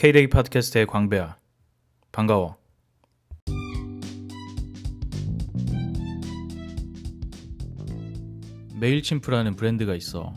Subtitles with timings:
[0.00, 1.36] K-데이 팟캐스트의 광배야.
[2.10, 2.56] 반가워.
[8.76, 10.32] Mailchimp라는 브랜드가 있어.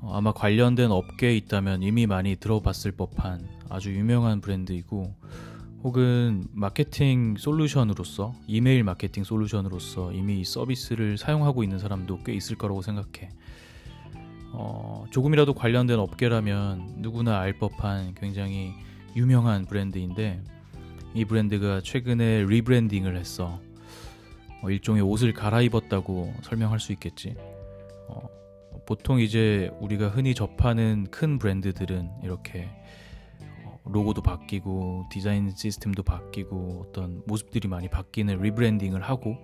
[0.00, 5.14] 어, 아마 관련된 업계에 있다면 이미 많이 들어봤을 법한 아주 유명한 브랜드이고
[5.82, 12.80] 혹은 마케팅 솔루션으로서 이메일 마케팅 솔루션으로서 이미 이 서비스를 사용하고 있는 사람도 꽤 있을 거라고
[12.80, 13.28] 생각해.
[14.56, 18.72] 어, 조금이라도 관련된 업계라면 누구나 알 법한 굉장히
[19.16, 20.40] 유명한 브랜드인데
[21.12, 23.60] 이 브랜드가 최근에 rebranding을 했어.
[24.62, 27.34] 어, 일종의 옷을 갈아입었다고 설명할 수 있겠지.
[28.08, 28.28] 어,
[28.86, 32.68] 보통 이제 우리가 흔히 접하는 큰 브랜드들은 이렇게
[33.64, 39.36] 어, 로고도 바뀌고 디자인 시스템도 바뀌고 어떤 모습들이 많이 바뀌는 rebranding을 하고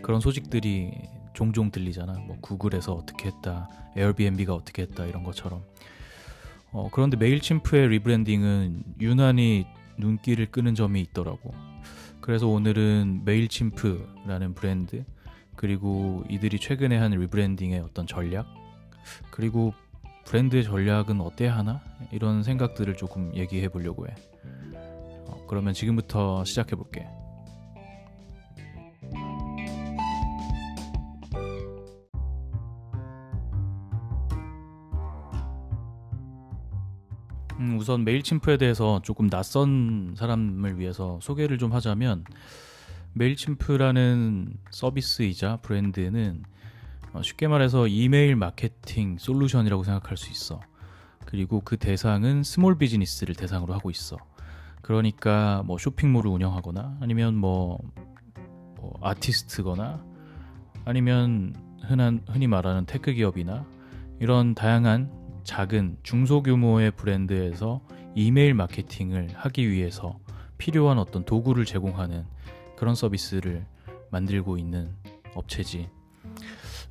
[0.00, 0.92] 그런 소식들이
[1.38, 2.14] 종종 들리잖아.
[2.14, 5.62] 뭐 구글에서 어떻게 했다, Airbnb가 어떻게 했다 이런 것처럼.
[6.72, 9.64] 어, 그런데 Mailchimp의 rebranding은 유난히
[9.98, 11.54] 눈길을 끄는 점이 있더라고.
[12.20, 15.04] 그래서 오늘은 Mailchimp라는 브랜드
[15.54, 18.48] 그리고 이들이 최근에 한 rebranding의 어떤 전략
[19.30, 19.72] 그리고
[20.24, 21.80] 브랜드의 전략은 어때야 하나
[22.10, 24.14] 이런 생각들을 조금 얘기해 보려고 해.
[24.74, 27.06] 어, 그러면 지금부터 시작해 볼게.
[37.58, 42.24] 음, 우선 Mailchimp에 대해서 조금 낯선 사람을 위해서 소개를 좀 하자면
[43.14, 46.44] Mailchimp라는 서비스이자 브랜드는
[47.14, 50.60] 어, 쉽게 말해서 이메일 마케팅 솔루션이라고 생각할 수 있어.
[51.24, 54.16] 그리고 그 대상은 small business를 대상으로 하고 있어.
[54.82, 57.78] 그러니까 뭐 쇼핑몰을 운영하거나 아니면 뭐,
[58.76, 60.04] 뭐 아티스트거나
[60.84, 63.66] 아니면 흔한 흔히 말하는 tech 기업이나
[64.20, 67.80] 이런 다양한 작은 중소규모의 브랜드에서
[68.14, 70.18] 이메일 마케팅을 하기 위해서
[70.58, 72.24] 필요한 어떤 도구를 제공하는
[72.76, 73.66] 그런 서비스를
[74.10, 74.94] 만들고 있는
[75.34, 75.88] 업체지.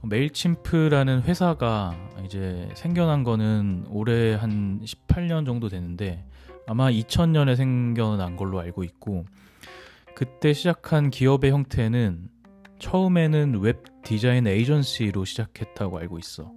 [0.04, 1.96] 메일침프라는 회사가
[2.26, 6.26] 이제 생겨난 거는 올해 한 18년 정도 되는데
[6.68, 9.26] 아마 2000년에 생겨난 걸로 알고 있고
[10.16, 12.30] 그때 시작한 기업의 형태는
[12.80, 16.52] 처음에는 웹 디자인 에이전시로 시작했다고 알고 있어.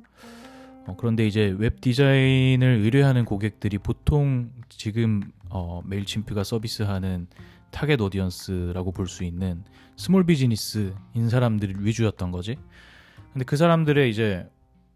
[0.86, 7.26] 어, 그런데 이제 웹 디자인을 의뢰하는 고객들이 보통 지금 어, Mailchimp가 서비스하는
[7.70, 9.62] target audience라고 볼 수 있는
[9.96, 12.56] small business인 사람들 위주였던 거지.
[13.32, 14.48] 근데 그 사람들의 이제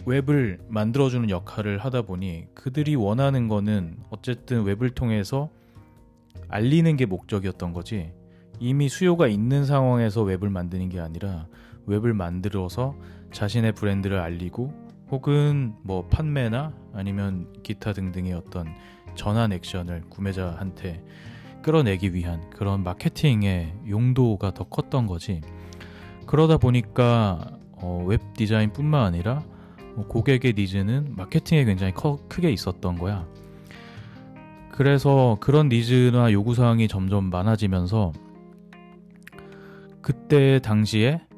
[0.07, 5.51] 웹을 만들어주는 역할을 하다 보니 그들이 원하는 거는 어쨌든 웹을 통해서
[6.49, 8.13] 알리는 게 목적이었던 거지.
[8.61, 11.47] 이미 수요가 있는 상황에서 웹을 만드는 게 아니라
[11.87, 12.97] 웹을 만들어서
[13.33, 14.73] 자신의 브랜드를 알리고
[15.11, 18.67] 혹은 뭐 판매나 아니면 기타 등등의 어떤
[19.15, 21.05] 전환 액션을 구매자한테
[21.63, 25.41] 끌어내기 위한 그런 마케팅의 용도가 더 컸던 거지.
[26.27, 29.43] 그러다 보니까 어, 웹 디자인뿐만 아니라
[29.95, 33.27] 뭐 고객의 needs는 마케팅에 굉장히 커, 크게 있었던 거야.
[34.73, 38.13] 그래서 그런 니즈나 요구사항이 점점 많아지면서
[40.03, 41.34] 그때 당시에 어,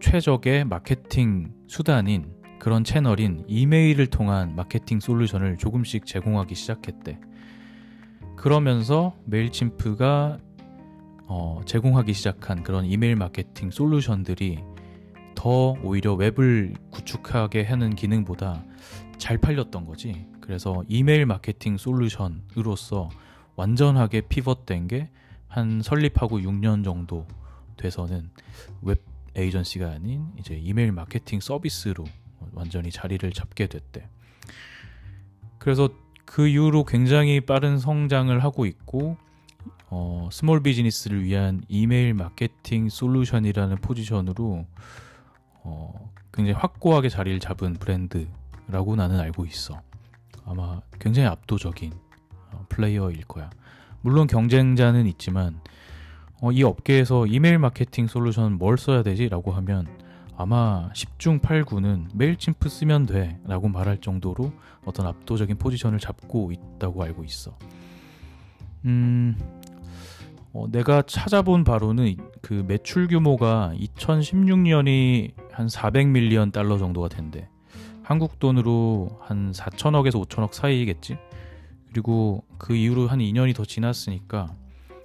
[0.00, 7.18] 최적의 마케팅 수단인 그런 채널인 이메일을 통한 마케팅 솔루션을 조금씩 제공하기 시작했대.
[8.36, 10.38] 그러면서 메일침프가
[11.26, 14.58] 어, 제공하기 시작한 그런 이메일 마케팅 솔루션들이
[15.34, 18.64] 더 오히려 웹을 구축하게 하는 기능보다
[19.16, 20.26] 잘 팔렸던 거지.
[20.40, 23.08] 그래서 이메일 마케팅 솔루션으로서
[23.56, 25.10] 완전하게 pivot된 게
[25.50, 27.26] 한 설립하고 6년 정도
[27.76, 28.30] 돼서는
[28.82, 29.04] 웹
[29.34, 32.04] 에이전시가 아닌 이제 이메일 마케팅 서비스로
[32.52, 34.08] 완전히 자리를 잡게 됐대.
[35.58, 35.90] 그래서
[36.24, 39.16] 그 이후로 굉장히 빠른 성장을 하고 있고
[39.88, 44.66] 어, small business를 위한 이메일 마케팅 솔루션이라는 포지션으로
[45.62, 49.82] 어, 굉장히 확고하게 자리를 잡은 브랜드라고 나는 알고 있어.
[50.44, 51.92] 아마 굉장히 압도적인
[52.52, 53.50] 어, 플레이어일 거야.
[54.00, 55.60] 물론 경쟁자는 있지만
[56.40, 59.28] 어, 이 업계에서 이메일 마케팅 솔루션 뭘 써야 되지?
[59.28, 59.86] 라고 하면
[60.36, 64.52] 아마 10중 8구는 Mailchimp 쓰면 돼 라고 말할 정도로
[64.86, 67.58] 어떤 압도적인 포지션을 잡고 있다고 알고 있어.
[68.86, 69.36] 음,
[70.54, 77.50] 어, 내가 찾아본 바로는 그 매출 규모가 2016년이 한 400 million 달러 정도가 된대.
[78.02, 81.18] 한국 돈으로 한 4천억에서 5천억 사이겠지?
[81.90, 84.54] 그리고 그 이후로 한 2년이 더 지났으니까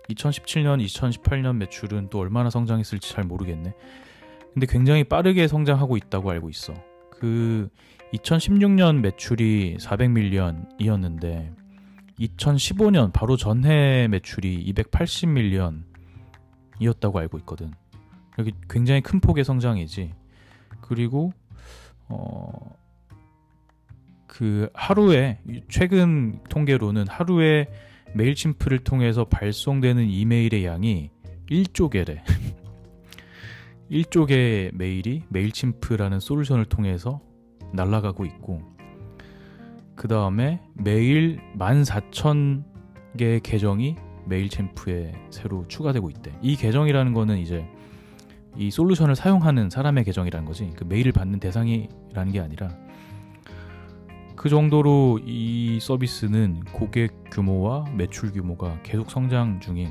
[0.10, 3.74] 2017년, 2018년 매출은 또 얼마나 성장했을지 잘 모르겠네.
[4.54, 6.74] 근데 굉장히 빠르게 성장하고 있다고 알고 있어.
[7.12, 7.70] 그
[8.14, 11.54] 2016년 매출이 400밀리언이었는데
[12.20, 17.74] 2015년 바로 전해 매출이 280밀리언이었다고 알고 있거든.
[18.40, 20.14] 여기 굉장히 큰 폭의 성장이지.
[20.82, 21.34] 그리고
[22.08, 22.76] 어.
[24.28, 27.68] 그 하루에 최근 통계로는 하루에
[28.16, 31.12] 메일침프를 통해서 발송되는 이메일의 양이
[31.52, 32.24] 1조 개래.
[33.92, 37.20] 1조 개의 메일이 메일침프라는 솔루션을 통해서
[37.74, 38.62] 날아가고 있고
[39.96, 43.98] 그 다음에 매일 14,000개의 계정이
[44.28, 46.32] 메일침프에 새로 추가되고 있대.
[46.42, 47.68] 이 계정이라는 거는 이제
[48.56, 50.72] 이 솔루션을 사용하는 사람의 계정이라는 거지.
[50.78, 52.70] 그 메일을 받는 대상이라는 게 아니라
[54.46, 59.90] 그 정도로 이 서비스는 고객 규모와 매출 규모가 계속 성장 중인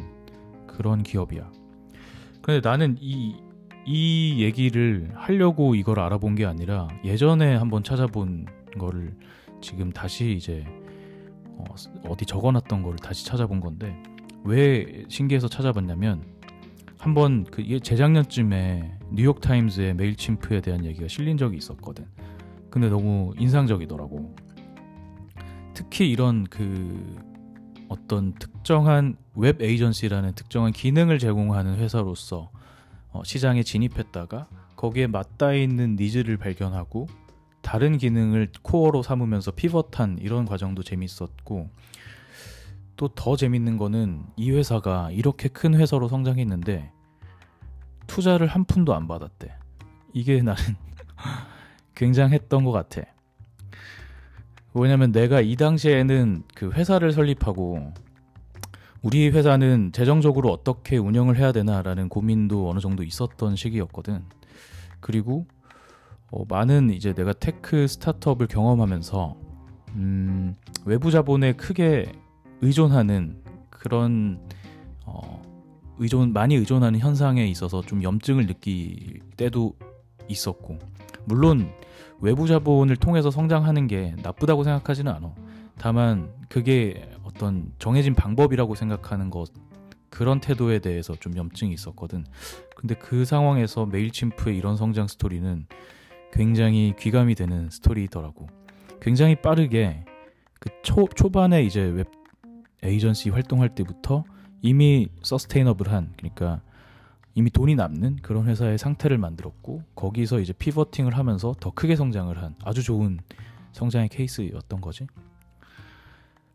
[0.69, 1.51] 그런 기업이야.
[2.41, 3.35] 근데 나는 이,
[3.85, 8.47] 이 얘기를 하려고 이걸 알아본 게 아니라 예전에 한번 찾아본
[8.79, 9.17] 거를
[9.61, 10.65] 지금 다시 이제
[11.56, 14.01] 어, 디 적어놨던 거를 다시 찾아본 건데
[14.45, 16.23] 왜 신기해서 찾아봤냐면
[16.97, 22.06] 한번 그 재작년쯤에 뉴욕 타임즈의 Mailchimp에 대한 얘기가 실린 적이 있었거든.
[22.71, 24.44] 근데 너무 인상적이더라고.
[25.75, 27.17] 특히 이런 그
[27.88, 32.50] 어떤 특정한 웹 에이전시라는 특정한 기능을 제공하는 회사로서
[33.11, 37.06] 어, 시장에 진입했다가 거기에 맞닿아 있는 needs를 발견하고
[37.61, 41.71] 다른 기능을 코어로 삼으면서 pivot한 이런 과정도 재밌었고
[42.97, 46.93] 또 더 재밌는 거는 이 회사가 이렇게 큰 회사로 성장했는데
[48.06, 49.53] 투자를 한 푼도 안 받았대.
[50.12, 50.62] 이게 나는
[51.94, 53.03] 굉장했던 것 같아.
[54.75, 57.93] 왜냐면 내가 이 당시에는 그 회사를 설립하고
[59.03, 64.25] 우리 회사는 재정적으로 어떻게 운영을 해야 되나라는 고민도 어느 정도 있었던 시기였거든.
[65.00, 65.47] 그리고
[66.31, 69.37] 어, 많은 이제 내가 tech 스타트업을 경험하면서
[69.97, 70.55] 음,
[70.85, 72.11] 외부 자본에 크게
[72.61, 74.41] 의존하는 그런
[75.06, 75.43] 어,
[75.99, 79.77] 의존 많이 의존하는 현상에 있어서 좀 염증을 느낄 때도
[80.27, 80.79] 있었고
[81.27, 81.70] 물론
[82.21, 85.35] 외부 자본을 통해서 성장하는 게 나쁘다고 생각하지는 않아.
[85.79, 89.53] 다만 그게 어떤 정해진 방법이라고 생각하는 것
[90.11, 92.25] 그런 태도에 대해서 좀 염증이 있었거든.
[92.77, 95.67] 근데 그 상황에서 Mailchimp의 이런 성장 스토리는
[96.33, 98.49] 굉장히 귀감이 되는 스토리더라고.
[99.01, 100.05] 굉장히 빠르게
[100.61, 102.11] 그 초, 초반에 이제 웹
[102.83, 104.25] 에이전시 활동할 때부터
[104.63, 106.61] 이미 sustainable한 그러니까
[107.35, 112.55] 이미 돈이 남는 그런 회사의 상태를 만들었고 거기서 이제 pivoting을 하면서 더 크게 성장을 한
[112.65, 113.19] 아주 좋은
[113.73, 115.07] 성장의 케이스였던 거지.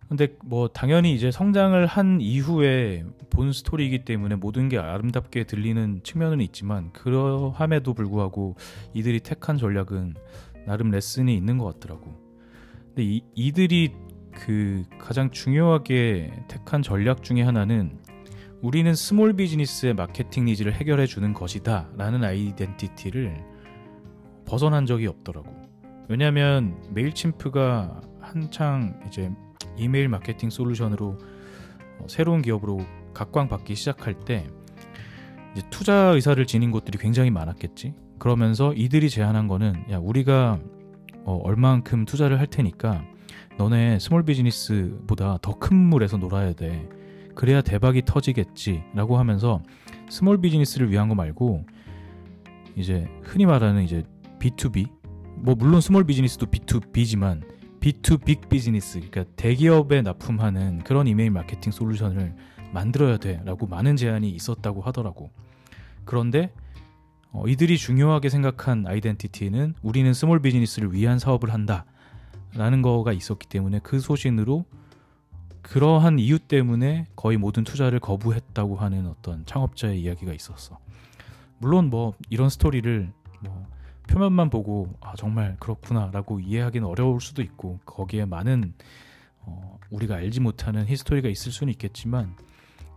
[0.08, 6.42] 근데 뭐 당연히 이제 성장을 한 이후에 본 스토리이기 때문에 모든 게 아름답게 들리는 측면은
[6.42, 8.56] 있지만 그러함에도 불구하고
[8.96, 10.16] 이들이 택한 전략은
[10.66, 12.20] 나름 레슨이 있는 것 같더라고.
[12.88, 13.94] 근데 이, 이들이
[14.32, 18.00] 그 가장 중요하게 택한 전략 중에 하나는
[18.62, 23.42] 우리는 small business의 마케팅 needs를 해결해 주는 것이다 라는 identity를
[24.46, 25.50] 벗어난 적이 없더라고.
[26.10, 29.32] 왜냐하면 Mailchimp가 한창 이제
[29.78, 31.18] 이메일 마케팅 솔루션으로
[32.00, 32.80] 어, 새로운 기업으로
[33.14, 34.46] 각광받기 시작할 때
[35.56, 37.94] 이제 투자 의사를 지닌 곳들이 굉장히 많았겠지.
[38.18, 40.60] 그러면서 이들이 제안한 거는 야 우리가
[41.24, 43.04] 어, 얼만큼 투자를 할 테니까
[43.58, 46.90] 너네 small business보다 더 큰 물에서 놀아야 돼.
[47.40, 49.64] 그래야 대박이 터지겠지라고 하면서
[50.10, 51.66] small business를 위한 거 말고
[52.76, 54.04] 이제 흔히 말하는 이제
[54.40, 54.90] B2B
[55.38, 57.42] 뭐 물론 small business도 B2B지만
[57.80, 62.36] B2 big business 그러니까 대기업에 납품하는 그런 이메일 마케팅 솔루션을
[62.74, 65.32] 만들어야 돼라고 많은 제안이 있었다고 하더라고.
[66.04, 66.52] 그런데
[67.32, 71.86] 어, 이들이 중요하게 생각한 identity는 우리는 small business를 위한 사업을 한다
[72.54, 74.66] 라는 거가 있었기 때문에 그 소신으로
[75.62, 80.80] 그러한 이유 때문에 거의 모든 투자를 거부했다고 하는 어떤 창업자의 이야기가 있었어.
[81.60, 83.12] 물론 뭐 이런 스토리를
[83.42, 83.68] 뭐
[84.08, 88.74] 표면만 보고 아 정말 그렇구나라고 이해하기는 어려울 수도 있고 거기에 많은
[89.42, 92.36] 어, 우리가 알지 못하는 히스토리가 있을 수는 있겠지만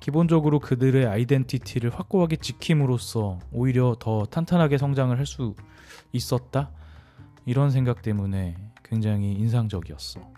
[0.00, 5.54] 기본적으로 그들의 아이덴티티를 확고하게 지킴으로써 오히려 더 탄탄하게 성장을 할 수
[6.12, 6.70] 있었다
[7.46, 10.31] 이런 생각 때문에 굉장히 인상적이었어.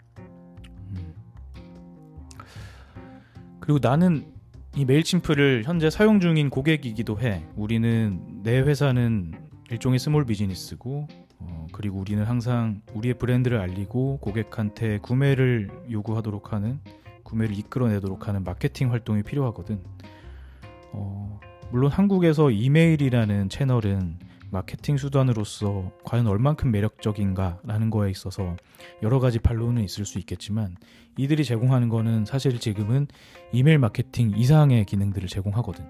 [3.64, 4.26] 그리고 나는
[4.76, 7.46] 이 Mailchimp를 현재 사용 중인 고객이기도 해.
[7.56, 9.32] 우리는 내 회사는
[9.70, 16.78] 일종의 small business고 어, 그리고 우리는 항상 우리의 브랜드를 알리고 고객한테 구매를 요구하도록 하는
[17.22, 19.82] 구매를 이끌어내도록 하는 마케팅 활동이 필요하거든.
[20.92, 21.40] 어,
[21.70, 24.18] 물론 한국에서 이메일이라는 채널은
[24.54, 28.56] 마케팅 수단으로서 과연 얼만큼 매력적인가라는 거에 있어서
[29.02, 30.76] 여러 가지 반론은 있을 수 있겠지만
[31.18, 33.08] 이들이 제공하는 거는 사실 지금은
[33.52, 35.84] 이메일 마케팅 이상의 기능들을 제공하거든.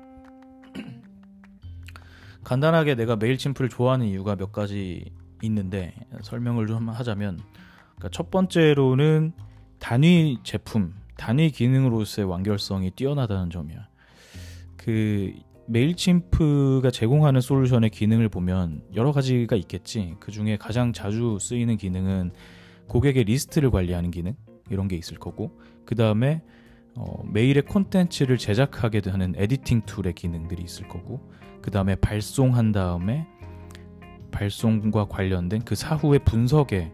[2.43, 7.41] 간단하게 내가 메일침프를 좋아하는 이유가 몇 가지 있는데 설명을 좀 하자면
[7.97, 9.33] 그러니까 첫 번째로는
[9.79, 13.89] 단위 제품, 단위 기능으로서의 완결성이 뛰어나다는 점이야.
[14.79, 15.35] 그
[15.67, 20.15] 메일침프가 제공하는 솔루션의 기능을 보면 여러 가지가 있겠지.
[20.21, 22.33] 그 중에 가장 자주 쓰이는 기능은
[22.89, 24.35] 고객의 리스트를 관리하는 기능
[24.71, 26.43] 이런 게 있을 거고, 그 다음에
[26.97, 31.21] 어, 메일의 콘텐츠를 제작하게 하는 editing tool의 기능들이 있을 거고,
[31.61, 33.27] 그 다음에 발송한 다음에
[34.31, 36.93] 발송과 관련된 그 사후의 분석의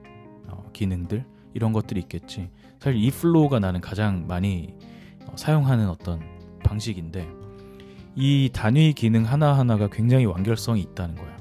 [0.49, 1.25] 어, 기능들
[1.55, 2.51] 이런 것들이 있겠지.
[2.79, 4.75] 사실 이 flow가 나는 가장 많이
[5.27, 6.21] 어, 사용하는 어떤
[6.63, 7.40] 방식인데
[8.17, 11.37] 이 단위 기능 하나하나가 굉장히 완결성이 있다는 거야.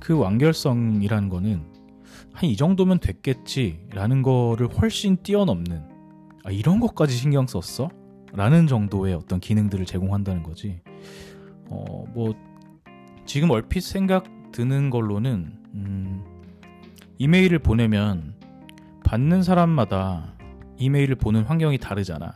[0.00, 1.78] 그 완결성이라는 거는
[2.32, 5.82] 한 이 정도면 됐겠지라는 거를 훨씬 뛰어넘는
[6.44, 7.90] 아, 이런 것까지 신경 썼어?
[8.32, 10.80] 라는 정도의 어떤 기능들을 제공한다는 거지.
[11.68, 12.34] 어, 뭐
[13.26, 16.24] 지금 얼핏 생각 드는 걸로는 음,
[17.18, 18.34] 이메일을 보내면
[19.04, 20.34] 받는 사람마다
[20.78, 22.32] 이메일을 보는 환경이 다르잖아.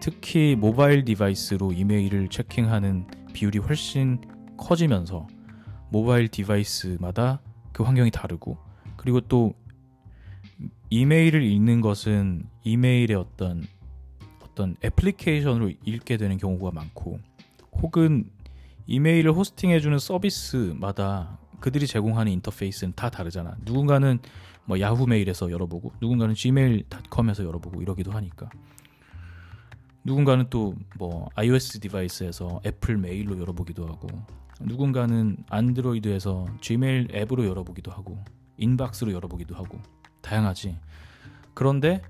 [0.00, 4.18] 특히 mobile device로 이메일을 checking하는 비율이 훨씬
[4.56, 5.28] 커지면서
[5.90, 7.42] 모바일 디바이스마다
[7.72, 8.56] 그 환경이 다르고
[8.96, 9.54] 그리고 또
[10.88, 13.62] 이메일을 읽는 것은 이메일의 어떤
[14.42, 17.20] 어떤 애플리케이션으로 읽게 되는 경우가 많고
[17.82, 18.30] 혹은
[18.86, 23.56] 이메일을 호스팅해주는 서비스마다 그들이 제공하는 인터페이스는 다 다르잖아.
[23.64, 24.18] 누군가는
[24.64, 28.48] 뭐 야후 메일에서 열어보고 누군가는 gmail.com에서 열어보고 이러기도 하니까.
[30.04, 34.08] 누군가는 또 뭐 iOS device에서 애플 메일로 열어보기도 하고
[34.60, 38.18] 누군가는 안드로이드에서 gmail 앱으로 열어보기도 하고
[38.58, 39.78] Inbox로 열어보기도 하고
[40.20, 40.78] 다양하지.
[41.54, 42.02] 그런데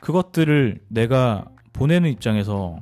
[0.00, 1.44] 그것들을 내가
[1.74, 2.78] 보내는 입장에서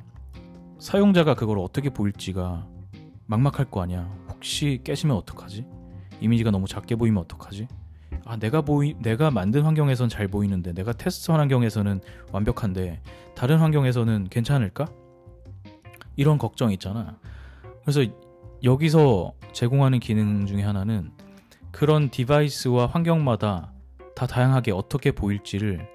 [0.79, 2.65] 사용자가 그걸 어떻게 보일지가
[3.25, 4.09] 막막할 거 아니야.
[4.29, 5.65] 혹시 깨지면 어떡하지?
[6.21, 7.67] 이미지가 너무 작게 보이면 어떡하지?
[8.25, 12.01] 아, 내가 보이 내가 만든 환경에선 잘 보이는데 내가 테스트한 환경에서는
[12.31, 13.01] 완벽한데
[13.35, 14.87] 다른 환경에서는 괜찮을까?
[16.15, 17.19] 이런 걱정이 있잖아.
[17.83, 18.03] 그래서
[18.63, 21.11] 여기서 제공하는 기능 중에 하나는
[21.71, 23.71] 그런 디바이스와 환경마다
[24.15, 25.87] 다 다양하게 어떻게 보일지를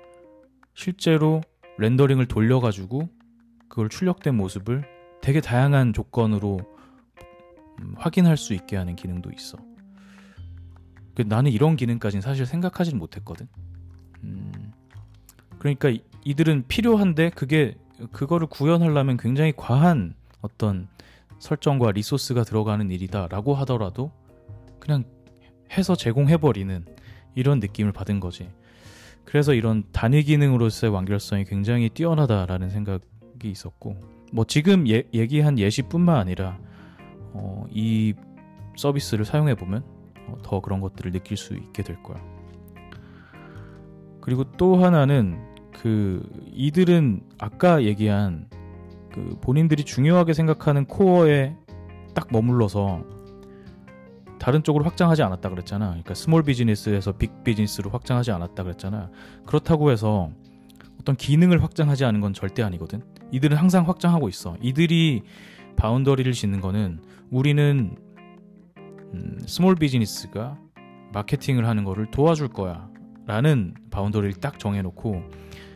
[0.75, 1.41] 실제로
[1.79, 3.09] 렌더링을 돌려가지고
[3.69, 4.85] 그걸 출력된 모습을
[5.21, 6.61] 되게 다양한 조건으로
[7.81, 9.59] 음, 확인할 수 있게 하는 기능도 있어.
[11.21, 13.47] 그 나는 이런 기능까지는 사실 생각하지는 못했거든.
[14.25, 14.73] 음,
[15.59, 15.93] 그러니까
[16.25, 17.77] 이들은 필요한데 그게
[18.11, 20.89] 그거를 구현하려면 굉장히 과한 어떤
[21.39, 24.11] 설정과 리소스가 들어가는 일이다라고 하더라도
[24.79, 25.05] 그냥
[25.77, 26.87] 해서 제공해버리는
[27.35, 28.49] 이런 느낌을 받은 거지.
[29.27, 33.97] 그래서 이런 단위 기능으로서의 완결성이 굉장히 뛰어나다라는 생각이 있었고,
[34.33, 36.59] 뭐 지금 예, 얘기한 예시뿐만 아니라
[37.35, 38.15] 어, 이
[38.77, 40.00] 서비스를 사용해 보면 어,
[40.43, 42.23] 더 그런 것들을 느낄 수 있게 될 거야.
[44.21, 45.39] 그리고 또 하나는
[45.73, 46.23] 그
[46.53, 48.49] 이들은 아까 얘기한
[49.13, 51.57] 그 본인들이 중요하게 생각하는 코어에
[52.15, 53.05] 딱 머물러서
[54.39, 55.89] 다른 쪽으로 확장하지 않았다 그랬잖아.
[55.89, 59.11] 그러니까 small business에서 big business로 확장하지 않았다 그랬잖아.
[59.47, 60.31] 그렇다고 해서
[61.01, 63.03] 어떤 기능을 확장하지 않은 건 절대 아니거든.
[63.33, 64.57] 이들은 항상 확장하고 있어.
[64.61, 65.23] 이들이
[65.77, 67.97] boundary를 짓는 거는 우리는
[69.15, 70.59] 음, small business가
[71.13, 72.89] 마케팅을 하는 거를 도와줄 거야
[73.27, 75.23] 라는 boundary를 딱 정해놓고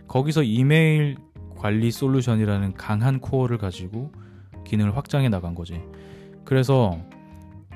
[0.08, 1.16] 거기서 이메일
[1.56, 4.12] 관리 솔루션이라는 강한 core를 가지고
[4.64, 5.80] 기능을 확장해 나간 거지
[6.44, 6.98] 그래서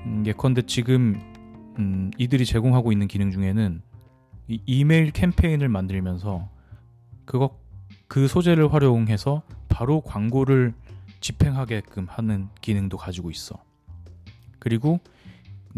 [0.05, 1.21] 음, 예컨대 지금
[1.79, 3.83] 음, 이들이 제공하고 있는 기능 중에는
[4.49, 6.49] 이 이메일 캠페인을 만들면서
[7.25, 7.59] 그거
[8.09, 10.73] 그 소재를 활용해서 바로 광고를
[11.21, 13.57] 집행하게끔 하는 기능도 가지고 있어.
[14.59, 14.99] 그리고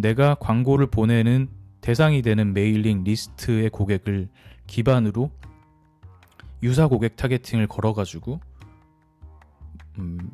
[0.00, 1.48] 내가 광고를 보내는
[1.80, 4.28] 대상이 되는 mailing list의 고객을
[4.66, 5.30] 기반으로
[6.62, 8.40] 유사 고객 targeting을 걸어가지고
[9.98, 10.30] 음,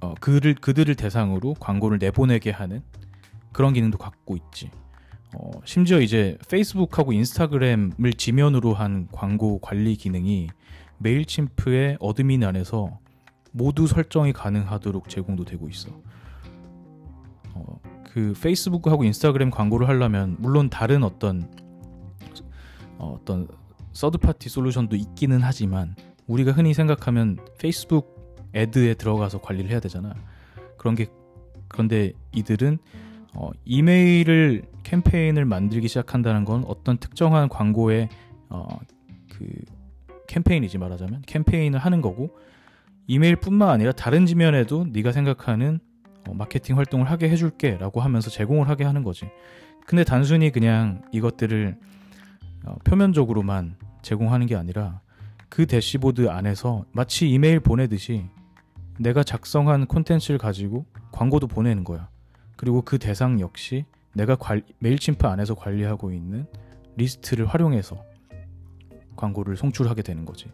[0.00, 2.82] 어, 그를 그들을 대상으로 광고를 내보내게 하는
[3.52, 4.70] 그런 기능도 갖고 있지.
[5.34, 10.48] 어, 심지어 이제 페이스북하고 인스타그램을 지면으로 한 광고 관리 기능이
[10.98, 12.98] Mailchimp의 admin 안에서
[13.52, 15.90] 모두 설정이 가능하도록 제공도 되고 있어.
[17.54, 17.80] 어,
[18.16, 21.50] 그 페이스북하고 인스타그램 광고를 하려면 물론 다른 어떤
[22.96, 23.46] 어, 어떤
[23.92, 25.94] third party solution도 있기는 하지만
[26.26, 30.14] 우리가 흔히 생각하면 Facebook Ad에 들어가서 관리를 해야 되잖아.
[30.78, 31.08] 그런 게
[31.68, 32.78] 그런데 이들은
[33.34, 38.08] 어, 이메일을 캠페인을 만들기 시작한다는 건 어떤 특정한 광고의
[38.48, 38.66] 어,
[39.30, 39.46] 그
[40.26, 42.30] 캠페인이지 말하자면 캠페인을 하는 거고
[43.08, 45.80] 이메일뿐만 아니라 다른 지면에도 네가 생각하는
[46.26, 49.26] 어, 마케팅 활동을 하게 해줄게 라고 하면서 제공을 하게 하는 거지.
[49.86, 51.78] 근데 단순히 그냥 이것들을
[52.64, 55.00] 어, 표면적으로만 제공하는 게 아니라
[55.48, 58.26] 그 대시보드 안에서 마치 이메일 보내듯이
[58.98, 62.08] 내가 작성한 콘텐츠를 가지고 광고도 보내는 거야.
[62.56, 66.46] 그리고 그 대상 역시 내가 관, Mailchimp 안에서 관리하고 있는
[66.96, 68.02] 리스트를 활용해서
[69.16, 70.46] 광고를 송출하게 되는 거지.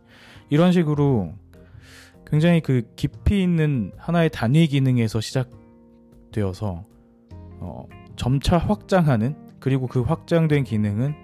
[0.50, 1.34] 이런 식으로
[2.26, 5.50] 굉장히 그 깊이 있는 하나의 단위 기능에서 시작
[6.32, 6.84] 되어서
[7.60, 7.86] 어,
[8.16, 11.14] 점차 확장하는 그리고 그 확장된 기능은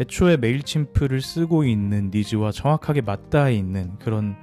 [0.00, 4.34] 애초에 Mailchimp를 쓰고 있는 needs와 정확하게 맞닿아 있는 그런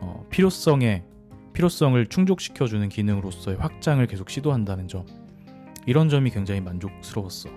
[0.00, 1.04] 어, 필요성의
[1.52, 5.04] 필요성을 충족시켜주는 기능으로서의 확장을 계속 시도한다는 점
[5.86, 7.50] 이런 점이 굉장히 만족스러웠어.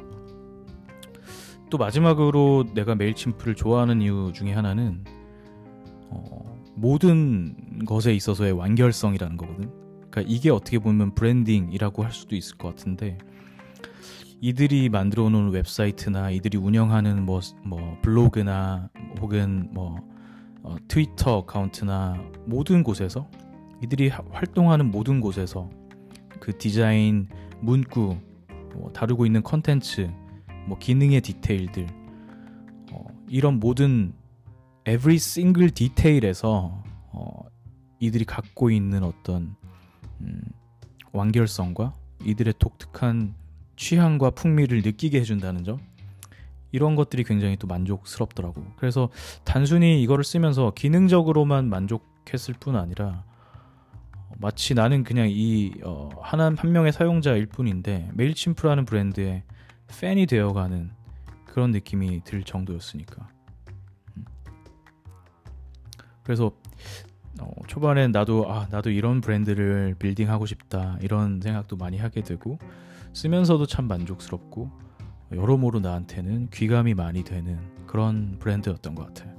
[1.70, 5.04] 또 마지막으로 내가 Mailchimp를 좋아하는 이유 중에 하나는
[6.10, 9.72] 어, 모든 것에 있어서의 완결성이라는 거거든.
[10.14, 13.18] 그러니까 이게 어떻게 보면 branding이라고 할 수도 있을 것 같은데
[14.42, 19.98] 이들이 만들어 놓은 웹사이트나 이들이 운영하는 뭐, 뭐 블로그나 혹은 뭐
[20.62, 23.28] 어, Twitter account나 모든 곳에서
[23.82, 25.70] 이들이 활동하는 모든 곳에서
[26.40, 27.28] 그 디자인,
[27.62, 28.18] 문구,
[28.76, 30.12] 뭐 다루고 있는 컨텐츠,
[30.68, 31.88] 뭐 기능의 디테일들
[32.92, 34.14] 어, 이런 모든
[34.88, 37.44] every single 디테일에서 어,
[38.00, 39.56] 이들이 갖고 있는 어떤
[40.24, 40.42] 음,
[41.12, 43.36] 완결성과 이들의 독특한
[43.76, 45.80] 취향과 풍미를 느끼게 해준다는 점
[46.72, 48.66] 이런 것들이 굉장히 또 만족스럽더라고.
[48.78, 49.10] 그래서
[49.44, 53.24] 단순히 이거를 쓰면서 기능적으로만 만족했을 뿐 아니라
[54.38, 59.44] 마치 나는 그냥 이 어, 하나 한 명의 사용자일 뿐인데 메일침프라는 브랜드의
[60.00, 60.92] 팬이 되어가는
[61.46, 63.30] 그런 느낌이 들 정도였으니까.
[64.18, 64.26] 음.
[66.24, 66.52] 그래서
[67.40, 72.60] 어, 초반엔 나도 아 나도 이런 브랜드를 빌딩하고 싶다 이런 생각도 많이 하게 되고
[73.14, 74.70] 쓰면서도 참 만족스럽고
[75.32, 79.34] 여러모로 나한테는 귀감이 많이 되는 그런 브랜드였던 것 같아요.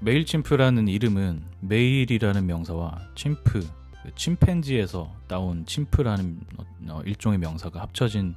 [0.00, 3.66] 메일 침프라는 이름은 메일이라는 명사와 침프,
[4.14, 6.40] 침팬지에서 따온 침프라는
[6.88, 8.34] 어, 일종의 명사가 합쳐진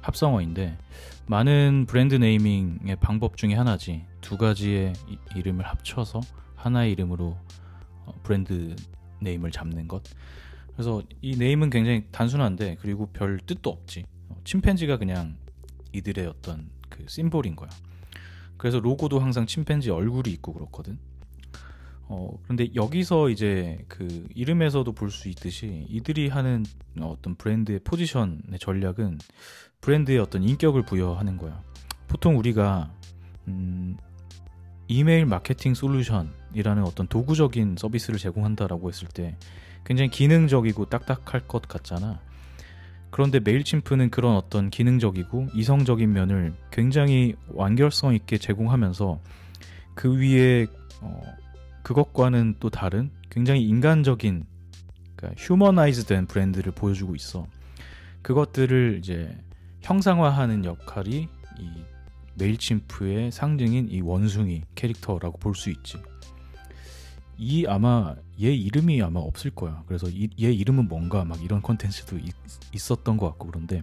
[0.00, 0.76] 합성어인데
[1.26, 4.94] 많은 브랜드 네이밍의 방법 중에 하나지 두 가지의
[5.36, 6.20] 이름을 합쳐서
[6.56, 7.36] 하나의 이름으로
[8.06, 8.74] 어, 브랜드
[9.20, 10.02] 네임을 잡는 것.
[10.72, 14.04] 그래서 이 네임은 굉장히 단순한데 그리고 별 뜻도 없지.
[14.28, 15.36] 어, 침팬지가 그냥
[15.92, 17.70] 이들의 어떤 그 심볼인 거야.
[18.56, 20.98] 그래서 로고도 항상 침팬지 얼굴이 있고 그렇거든.
[22.12, 26.64] 어, 그런데 여기서 이제 그 이름에서도 볼 수 있듯이 이들이 하는
[27.00, 29.18] 어떤 브랜드의 포지션의 전략은
[29.80, 31.62] 브랜드의 어떤 인격을 부여하는 거야.
[32.08, 32.92] 보통 우리가
[33.46, 33.96] 음,
[34.88, 39.36] 이메일 마케팅 솔루션이라는 어떤 도구적인 서비스를 제공한다라고 했을 때
[39.84, 42.20] 굉장히 기능적이고 딱딱할 것 같잖아.
[43.10, 49.20] 그런데 메일침프는 그런 어떤 기능적이고 이성적인 면을 굉장히 완결성 있게 제공하면서
[49.94, 50.66] 그 위에
[51.02, 51.22] 어,
[51.82, 54.44] 그것과는 또 다른 굉장히 인간적인
[55.16, 57.46] 그러니까 휴머나이즈된 브랜드를 보여주고 있어.
[58.22, 59.36] 그것들을 이제
[59.80, 61.70] 형상화하는 역할이 이
[62.36, 65.98] 메일침프의 상징인 이 원숭이 캐릭터라고 볼 수 있지.
[67.36, 69.82] 이 아마 얘 이름이 아마 없을 거야.
[69.86, 73.82] 그래서 이, 얘 이름은 뭔가 막 이런 컨텐츠도 있 었던 것 같고 그런데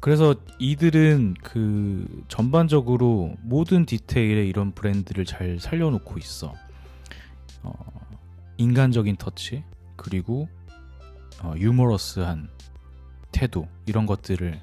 [0.00, 6.54] 그래서 이들은 그 전반적으로 모든 디테일에 이런 브랜드를 잘 살려놓고 있어.
[7.62, 7.72] 어,
[8.58, 9.64] 인간적인 터치
[9.96, 10.48] 그리고
[11.42, 12.48] 어, 유머러스한
[13.32, 14.60] 태도 이런 것들을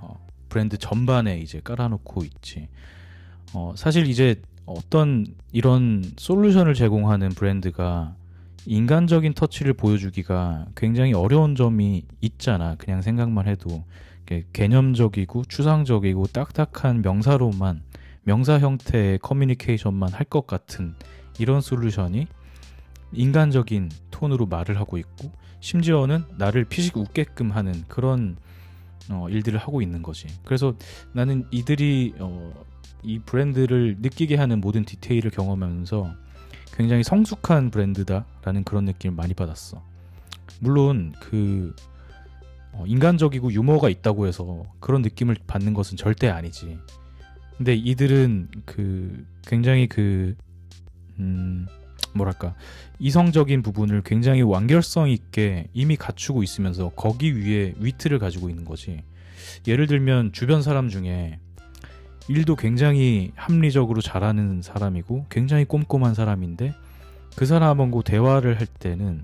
[0.00, 2.68] 어, 브랜드 전반에 이제 깔아놓고 있지.
[3.52, 8.16] 어, 사실 이제 어떤 이런 솔루션을 제공하는 브랜드가
[8.66, 12.74] 인간적인 터치를 보여주기가 굉장히 어려운 점이 있잖아.
[12.76, 13.84] 그냥 생각만 해도
[14.52, 17.82] 개념적이고 추상적이고 딱딱한 명사로만
[18.24, 20.94] 명사 형태의 커뮤니케이션만 할 것 같은
[21.38, 22.26] 이런 솔루션이
[23.12, 28.36] 인간적인 톤으로 말을 하고 있고 심지어는 나를 피식 웃게끔 하는 그런
[29.10, 30.26] 어, 일들을 하고 있는 거지.
[30.44, 30.74] 그래서
[31.12, 32.52] 나는 이들이 어,
[33.02, 36.12] 이 브랜드를 느끼게 하는 모든 디테일을 경험하면서
[36.72, 39.82] 굉장히 성숙한 브랜드다라는 그런 느낌을 많이 받았어.
[40.60, 41.95] 물론 그 어,
[42.86, 46.78] 인간적이고 유머가 있다고 해서 그런 느낌을 받는 것은 절대 아니지.
[47.56, 50.36] 근데 이들은 그 굉장히 그
[51.18, 51.66] 음,
[52.14, 52.54] 뭐랄까
[52.98, 59.02] 이성적인 부분을 굉장히 완결성 있게 이미 갖추고 있으면서 거기 위에 위트를 가지고 있는 거지.
[59.66, 61.38] 예를 들면 주변 사람 중에
[62.28, 66.74] 일도 굉장히 합리적으로 잘하는 사람이고 굉장히 꼼꼼한 사람인데
[67.36, 69.22] 그 사람하고 대화를 할 때는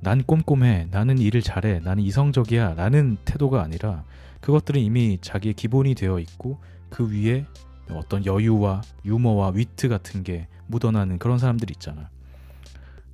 [0.00, 4.04] 난 꼼꼼해, 나는 일을 잘해, 나는 이성적이야 라는 태도가 아니라
[4.40, 7.46] 그것들은 이미 자기의 기본이 되어 있고 그 위에
[7.90, 12.10] 어떤 여유와 유머와 위트 같은 게 묻어나는 그런 사람들 있잖아.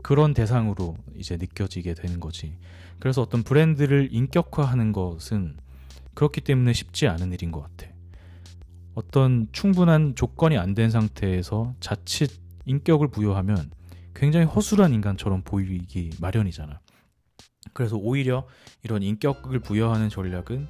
[0.03, 2.59] 그런 대상으로 이제 느껴지게 되는 거지.
[2.99, 5.57] 그래서 어떤 브랜드를 인격화하는 것은
[6.13, 7.91] 그렇기 때문에 쉽지 않은 일인 것 같아.
[8.95, 12.31] 어떤 충분한 조건이 안 된 상태에서 자칫
[12.67, 13.71] 인격을 부여하면
[14.15, 16.81] 굉장히 허술한 인간처럼 보이기 마련이잖아.
[17.73, 18.47] 그래서 오히려
[18.83, 20.69] 이런 인격을 부여하는 전략은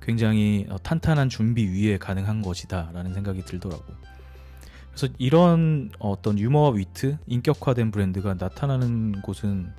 [0.00, 3.84] 굉장히 어, 탄탄한 준비 위에 가능한 것이다라는 생각이 들더라고.
[4.90, 9.72] 그래서 이런 어떤 유머와 위트, 인격화된 브랜드가 나타나는 곳은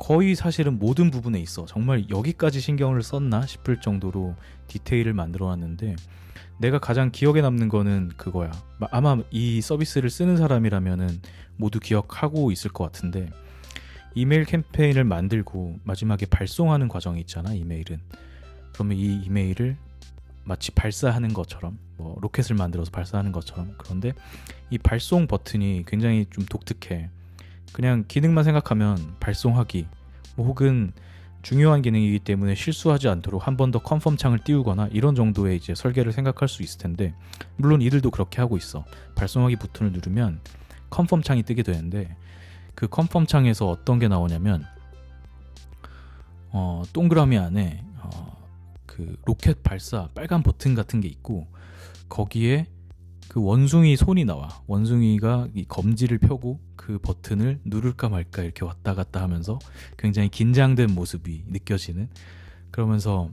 [0.00, 1.66] 거의 사실은 모든 부분에 있어.
[1.66, 4.34] 정말 여기까지 신경을 썼나 싶을 정도로
[4.66, 5.94] 디테일을 만들어 놨는데
[6.58, 8.50] 내가 가장 기억에 남는 거는 그거야.
[8.90, 11.20] 아마 이 서비스를 쓰는 사람이라면은
[11.56, 13.28] 모두 기억하고 있을 것 같은데
[14.14, 18.00] 이메일 캠페인을 만들고 마지막에 발송하는 과정이 있잖아, 이메일은.
[18.72, 19.76] 그러면 이 이메일을
[20.44, 24.14] 마치 발사하는 것처럼 뭐 로켓을 만들어서 발사하는 것처럼 그런데
[24.70, 27.10] 이 발송 버튼이 굉장히 좀 독특해.
[27.72, 29.86] 그냥 기능만 생각하면 발송하기
[30.36, 30.92] 뭐 혹은
[31.42, 36.12] 중요한 기능이기 때문에 실수하지 않도록 한 번 더 컨펌 창을 띄우거나 이런 정도의 이제 설계를
[36.12, 37.14] 생각할 수 있을 텐데
[37.56, 38.84] 물론 이들도 그렇게 하고 있어.
[39.14, 40.40] 발송하기 버튼을 누르면
[40.90, 42.16] 컨펌 창이 뜨게 되는데
[42.74, 44.64] 그 컨펌 창에서 어떤 게 나오냐면
[46.52, 48.36] 어, 동그라미 안에 어,
[48.86, 51.46] 그 로켓 발사 빨간 버튼 같은 게 있고
[52.08, 52.66] 거기에
[53.30, 54.48] 그 원숭이 손이 나와.
[54.66, 59.60] 원숭이가 이 검지를 펴고 그 버튼을 누를까 말까 이렇게 왔다 갔다 하면서
[59.96, 62.08] 굉장히 긴장된 모습이 느껴지는
[62.72, 63.30] 그러면서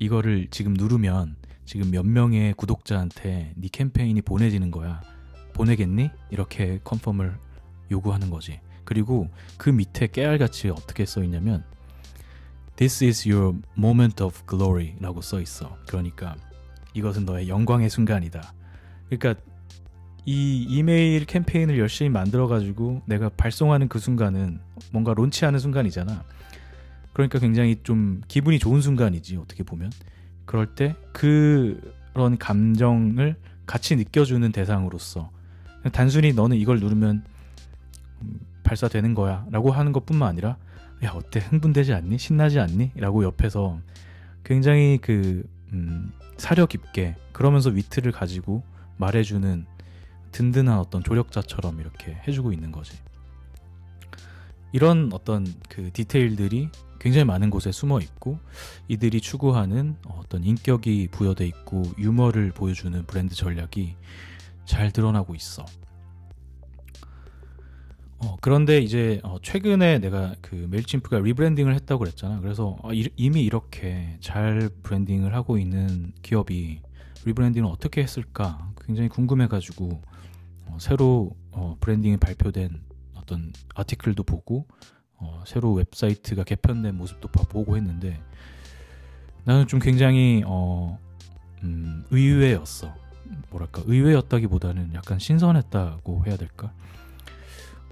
[0.00, 5.00] 이거를 지금 누르면 지금 몇 명의 구독자한테 네 캠페인이 보내지는 거야.
[5.52, 6.10] 보내겠니?
[6.30, 7.38] 이렇게 컨펌을
[7.92, 8.58] 요구하는 거지.
[8.82, 11.62] 그리고 그 밑에 깨알같이 어떻게 써 있냐면
[12.74, 15.78] This is your moment of glory 라고 써 있어.
[15.86, 16.34] 그러니까
[16.94, 18.53] 이것은 너의 영광의 순간이다.
[19.08, 19.40] 그러니까
[20.26, 24.58] 이 이메일 캠페인을 열심히 만들어 가지고 내가 발송하는 그 순간은
[24.90, 26.24] 뭔가 론치하는 순간이잖아.
[27.12, 29.92] 그러니까 굉장히 좀 기분이 좋은 순간이지 어떻게 보면.
[30.46, 33.36] 그럴 때 그런 감정을
[33.66, 35.30] 같이 느껴주는 대상으로서
[35.92, 37.24] 단순히 너는 이걸 누르면
[38.62, 40.56] 발사되는 거야 라고 하는 것 뿐만 아니라
[41.02, 43.80] 야 어때 흥분되지 않니 신나지 않니 라고 옆에서
[44.42, 48.62] 굉장히 그 음, 사려 깊게 그러면서 위트를 가지고
[48.96, 49.66] 말해주는
[50.32, 52.98] 든든한 어떤 조력자처럼 이렇게 해주고 있는 거지.
[54.72, 58.38] 이런 어떤 그 디테일들이 굉장히 많은 곳에 숨어 있고
[58.88, 63.94] 이들이 추구하는 어떤 인격이 부여돼 있고 유머를 보여주는 브랜드 전략이
[64.64, 65.64] 잘 드러나고 있어.
[68.18, 72.40] 어, 그런데 이제 어, 최근에 내가 그 Mailchimp가 rebranding을 했다고 그랬잖아.
[72.40, 76.80] 그래서 어, 이, 이미 이렇게 잘 branding을 하고 있는 기업이
[77.24, 80.02] rebranding을 어떻게 했을까 굉장히 궁금해가지고
[80.66, 82.82] 어, 새로 어, branding이 발표된
[83.14, 84.66] 어떤 article도 보고
[85.16, 88.20] 어, 새로 웹사이트가 개편된 모습도 보고 했는데
[89.44, 90.98] 나는 좀 굉장히 어,
[91.62, 92.94] 음, 의외였어.
[93.50, 96.72] 뭐랄까 의외였다기보다는 약간 신선했다고 해야 될까?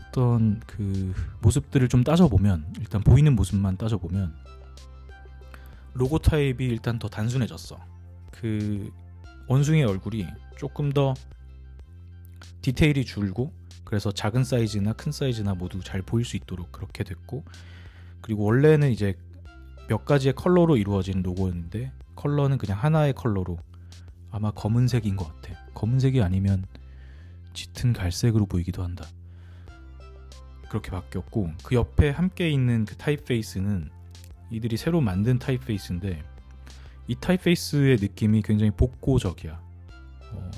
[0.08, 4.34] 어떤 그 모습들을 좀 따져보면 일단 보이는 모습만 따져보면
[5.94, 7.78] 로고 타입이 일단 더 단순해졌어.
[8.30, 8.90] 그
[9.52, 11.12] 원숭이 얼굴이 조금 더
[12.62, 13.52] 디테일이 줄고
[13.84, 17.44] 그래서 작은 사이즈나 큰 사이즈나 모두 잘 보일 수 있도록 그렇게 됐고
[18.22, 19.14] 그리고 원래는 이제
[19.88, 23.58] 몇 가지의 컬러로 이루어진 로고였는데 컬러는 그냥 하나의 컬러로
[24.30, 25.62] 아마 검은색인 것 같아.
[25.74, 26.64] 검은색이 아니면
[27.52, 29.04] 짙은 갈색으로 보이기도 한다.
[30.70, 33.90] 그렇게 바뀌었고 그 옆에 함께 있는 그 typeface는
[34.50, 36.31] 이들이 새로 만든 typeface인데
[37.08, 39.60] 이 typeface의 느낌이 굉장히 복고적이야.
[40.32, 40.50] 어,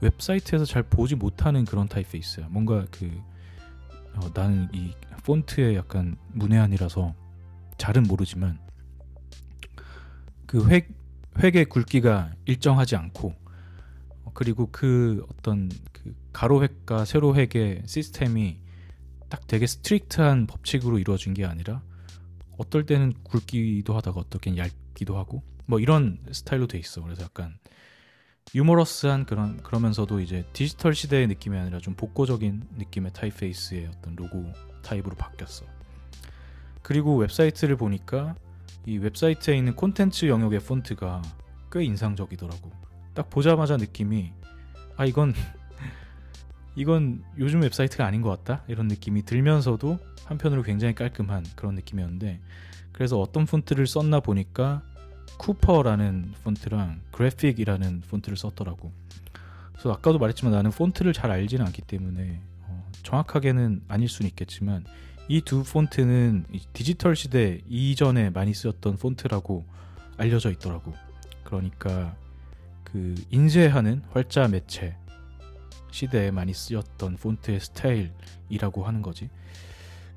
[0.00, 2.48] 웹사이트에서 잘 보지 못하는 그런 typeface야.
[2.48, 3.10] 뭔가 그
[4.14, 4.92] 어, 나는 이
[5.24, 7.14] 폰트에 약간 문외한이라서
[7.78, 8.58] 잘은 모르지만
[10.46, 10.88] 그 획,
[11.38, 13.34] 획의 굵기가 일정하지 않고
[14.34, 18.58] 그리고 그 어떤 그 가로획과 세로획의 시스템이
[19.28, 21.82] 딱 되게 strict한 법칙으로 이루어진 게 아니라
[22.58, 27.02] 어떨 때는 굵기도 하다가 어떨 땐 얇기도 하고 뭐 이런 스타일로 돼 있어.
[27.02, 27.58] 그래서 약간
[28.54, 35.16] 유머러스한 그런 그러면서도 이제 디지털 시대의 느낌이 아니라 좀 복고적인 느낌의 typeface의 어떤 로고 타입으로
[35.16, 35.64] 바뀌었어.
[36.82, 38.34] 그리고 웹사이트를 보니까
[38.84, 41.22] 이 웹사이트에 있는 콘텐츠 영역의 폰트가
[41.72, 42.70] 꽤 인상적이더라고.
[43.14, 44.34] 딱 보자마자 느낌이
[44.96, 45.32] 아 이건
[46.76, 52.40] 이건 요즘 웹사이트가 아닌 것 같다 이런 느낌이 들면서도 한편으로 굉장히 깔끔한 그런 느낌이었는데
[52.92, 54.82] 그래서 어떤 폰트를 썼나 보니까
[55.38, 58.92] Cooper라는 폰트랑 Graphik이라는 폰트를 썼더라고.
[59.72, 64.84] 그래서 아까도 말했지만 나는 폰트를 잘 알지는 않기 때문에 어, 정확하게는 아닐 수는 있겠지만
[65.28, 69.64] 이 두 폰트는 디지털 시대 이전에 많이 쓰였던 폰트라고
[70.16, 70.92] 알려져 있더라고.
[71.44, 72.16] 그러니까
[72.82, 74.96] 그 인쇄하는 활자 매체
[75.92, 79.30] 시대에 많이 쓰였던 폰트의 스타일이라고 하는 거지.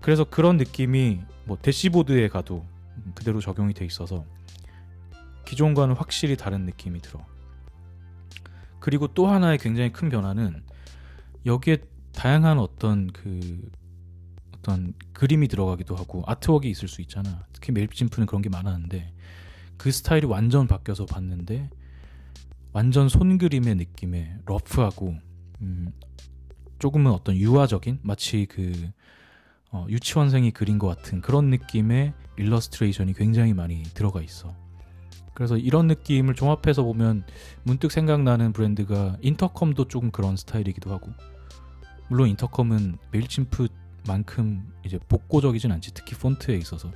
[0.01, 2.65] 그래서 그런 느낌이 뭐 대시보드에 가도
[3.13, 4.25] 그대로 적용이 돼 있어서
[5.53, 7.23] 기존과는 확실히 다른 느낌이 들어.
[8.79, 10.63] 그리고 또 하나의 굉장히 큰 변화는
[11.45, 11.77] 여기에
[12.11, 13.69] 다양한 어떤 그
[14.55, 17.45] 어떤 그림이 들어가기도 하고 아트웍이 있을 수 있잖아.
[17.53, 19.13] 특히 메일진프는 그런 게 많았는데
[19.77, 21.69] 그 스타일이 완전 바뀌어서 봤는데
[22.71, 25.15] 완전 손그림의 느낌의 rough하고
[25.61, 25.93] 음,
[26.79, 28.89] 조금은 어떤 유화적인 마치 그
[29.69, 34.62] 어, 유치원생이 그린 것 같은 그런 느낌의 일러스트레이션이 굉장히 많이 들어가 있어.
[35.33, 37.23] 그래서 이런 느낌을 종합해서 보면
[37.63, 41.11] 문득 생각나는 브랜드가 Intercom도 조금 그런 스타일이기도 하고
[42.07, 46.91] 물론 Intercom은 Mailchimp만큼 이제 복고적이진 않지 특히 폰트에 있어서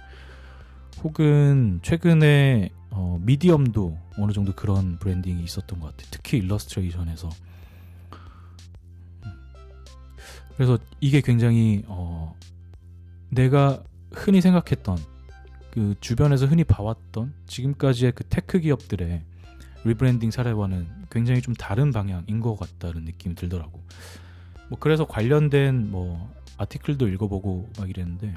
[1.03, 7.29] 혹은 최근에 어, Medium도 어느 정도 그런 branding이 있었던 것 같아 특히 일러스트레이션에서
[9.25, 9.31] 음.
[10.55, 12.35] 그래서 이게 굉장히 어,
[13.29, 14.97] 내가 흔히 생각했던
[15.77, 19.21] 그 주변에서 흔히 봐왔던 지금까지의 그 tech 기업들의
[19.83, 23.83] rebranding 사례와는 굉장히 좀 다른 방향인 것 같다는 느낌이 들더라고.
[24.69, 28.33] 뭐 그래서 관련된 뭐 article도 읽어보고 막 이랬는데,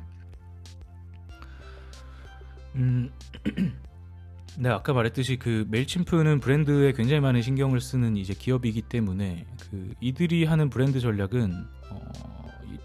[2.75, 3.11] 음,
[4.59, 10.45] 내 아까 말했듯이 그 Mailchimp는 브랜드에 굉장히 많은 신경을 쓰는 이제 기업이기 때문에 그 이들이
[10.45, 12.13] 하는 브랜드 전략은 어,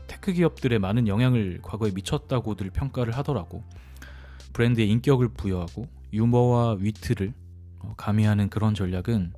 [0.08, 3.62] tech 기업들의 많은 영향을 과거에 미쳤다고들 평가를 하더라고.
[4.56, 7.34] 브랜드의 인격을 부여하고 유머와 위트를
[7.80, 9.34] 어, 가미하는 그런 전략은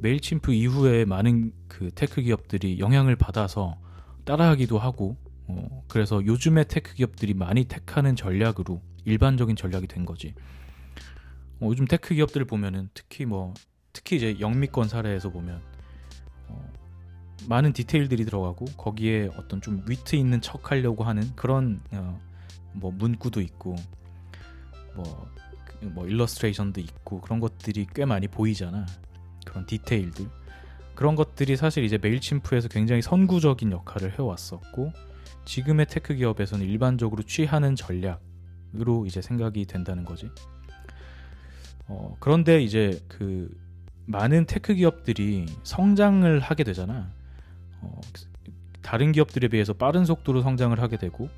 [0.00, 3.76] Mailchimp 이후에 많은 그 tech 기업들이 영향을 받아서
[4.24, 5.16] 따라하기도 하고
[5.46, 10.34] 어, 그래서 요즘의 tech 기업들이 많이 택하는 전략으로 일반적인 전략이 된 거지.
[11.60, 13.52] 어, 요즘 tech 기업들을 보면은 특히 뭐
[13.92, 15.60] 특히 이제 영미권 사례에서 보면
[16.48, 16.72] 어,
[17.46, 22.18] 많은 디테일들이 들어가고 거기에 어떤 좀 위트 있는 척 하려고 하는 그런 어,
[22.72, 23.76] 뭐 문구도 있고
[24.96, 25.30] 뭐,
[25.80, 28.86] 그뭐 일러스트레이션도 있고 그런 것들이 꽤 많이 보이잖아.
[29.44, 30.26] 그런 디테일들.
[30.94, 34.92] 그런 것들이 사실 이제 Mailchimp에서 굉장히 선구적인 역할을 해왔었고
[35.44, 40.30] 지금의 tech 기업에서는 일반적으로 취하는 전략으로 이제 생각이 된다는 거지.
[41.86, 43.54] 어, 그런데 이제 그
[44.06, 47.10] 많은 tech 기업들이 성장을 하게 되잖아.
[47.80, 48.00] 어,
[48.82, 51.28] 다른 기업들에 비해서 빠른 속도로 성장을 하게 되고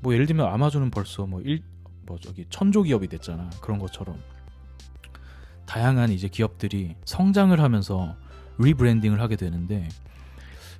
[0.00, 1.62] 뭐 예를 들면 아마존은 벌써 뭐 1,
[2.08, 3.50] 뭐 저기 천조 기업이 됐잖아.
[3.60, 4.18] 그런 것처럼
[5.66, 8.16] 다양한 이제 기업들이 성장을 하면서
[8.58, 9.88] rebranding을 하게 되는데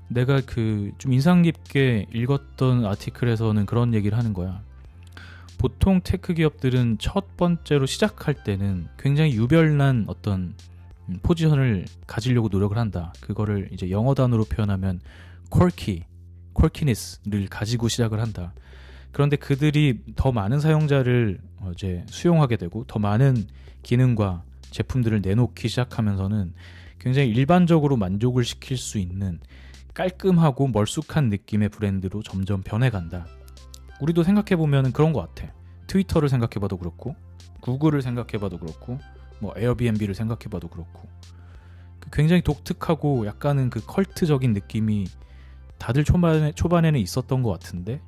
[0.08, 4.62] 내가 그 좀 인상 깊게 읽었던 article에서는 그런 얘기를 하는 거야.
[5.58, 10.54] 보통 tech 기업들은 첫 번째로 시작할 때는 굉장히 유별난 어떤
[11.22, 13.12] 포지션을 가지려고 노력을 한다.
[13.20, 15.00] 그거를 이제 영어 단어로 표현하면
[15.50, 16.04] quirky,
[16.54, 18.52] quirkiness를 가지고 시작을 한다.
[19.12, 21.40] 그런데 그들이 더 많은 사용자를
[21.72, 23.46] 이제 수용하게 되고 더 많은
[23.82, 26.52] 기능과 제품들을 내놓기 시작하면서는
[26.98, 29.40] 굉장히 일반적으로 만족을 시킬 수 있는
[29.94, 33.26] 깔끔하고 멀쑥한 느낌의 브랜드로 점점 변해간다.
[34.00, 35.52] 우리도 생각해보면 그런 것 같아.
[35.88, 37.16] 트위터를 생각해봐도 그렇고,
[37.60, 39.00] 구글을 생각해봐도 그렇고,
[39.40, 41.08] 뭐 에어비앤비를 생각해봐도 그렇고,
[41.98, 45.06] 그 굉장히 독특하고 약간은 그 컬트적인 느낌이
[45.78, 48.00] 다들 초반에, 초반에는 있었던 것 같은데,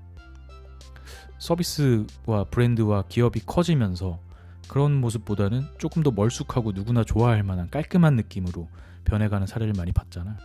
[1.41, 4.21] 서비스와 브랜드와 기업이 커지면서
[4.69, 8.69] 그런 모습보다는 조금 더 멀쑥하고 누구나 좋아할 만한 깔끔한 느낌으로
[9.05, 10.37] 변해가는 사례를 많이 봤잖아.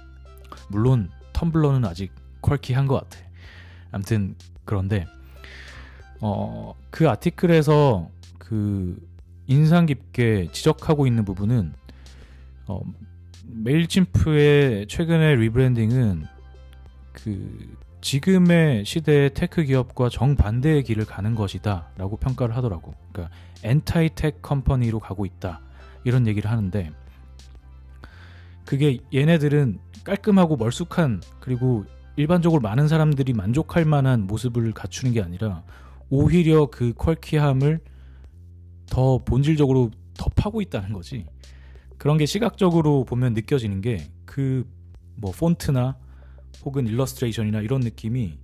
[0.70, 3.24] 물론 텀블러는 아직 quirky한 것 같아.
[3.92, 5.06] 아무튼 그런데
[6.22, 8.98] 어, 그 article에서 그
[9.48, 11.74] 인상 깊게 지적하고 있는 부분은
[12.68, 12.82] 어,
[13.46, 16.26] Mailchimp의 최근의 rebranding은
[17.12, 17.76] 그
[18.06, 22.94] 지금의 시대의 tech 기업과 정반대의 길을 가는 것이다 라고 평가를 하더라고.
[23.12, 25.60] 그러니까 anti tech company로 가고 있다.
[26.04, 26.92] 이런 얘기를 하는데
[28.64, 31.84] 그게 얘네들은 깔끔하고 멀쑥한 그리고
[32.16, 35.64] 일반적으로 많은 사람들이 만족할 만한 모습을 갖추는 게 아니라
[36.12, 37.80] 오히려 그 quirky함을
[38.86, 41.26] 더 본질적으로 더 파고 있다는 거지.
[41.98, 44.64] 그런 게 시각적으로 보면 느껴지는 게 그
[45.18, 45.98] 뭐 폰트나
[46.64, 48.38] 혹은 일러스트레이션이나 이런 느낌이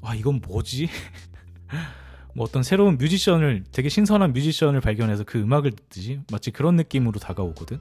[0.00, 0.88] 와 이건 뭐지?
[2.34, 7.80] 뭐 어떤 새로운 뮤지션을 되게 신선한 뮤지션을 발견해서 그 음악을 듣듯이 마치 그런 느낌으로 다가오거든.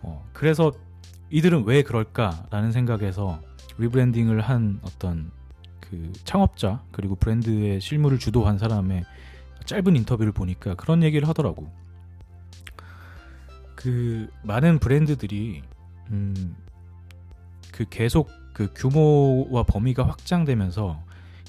[0.00, 0.72] 어, 그래서
[1.30, 3.40] 이들은 왜 그럴까라는 생각에서
[3.76, 5.30] rebranding을 한 어떤
[5.80, 9.04] 그 창업자 그리고 브랜드의 실무를 주도한 사람의
[9.66, 11.70] 짧은 인터뷰를 보니까 그런 얘기를 하더라고.
[13.74, 15.62] 그 많은 브랜드들이
[16.10, 16.56] 음,
[17.78, 21.00] 그 계속 그 규모와 범위가 확장되면서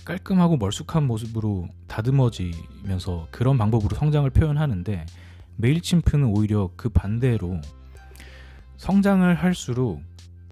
[0.06, 5.08] 깔끔하고 멀쑥한 모습으로 다듬어지면서 그런 방법으로 성장을 표현하는데
[5.56, 7.60] 메일침프는 오히려 그 반대로
[8.78, 10.04] 성장을 할수록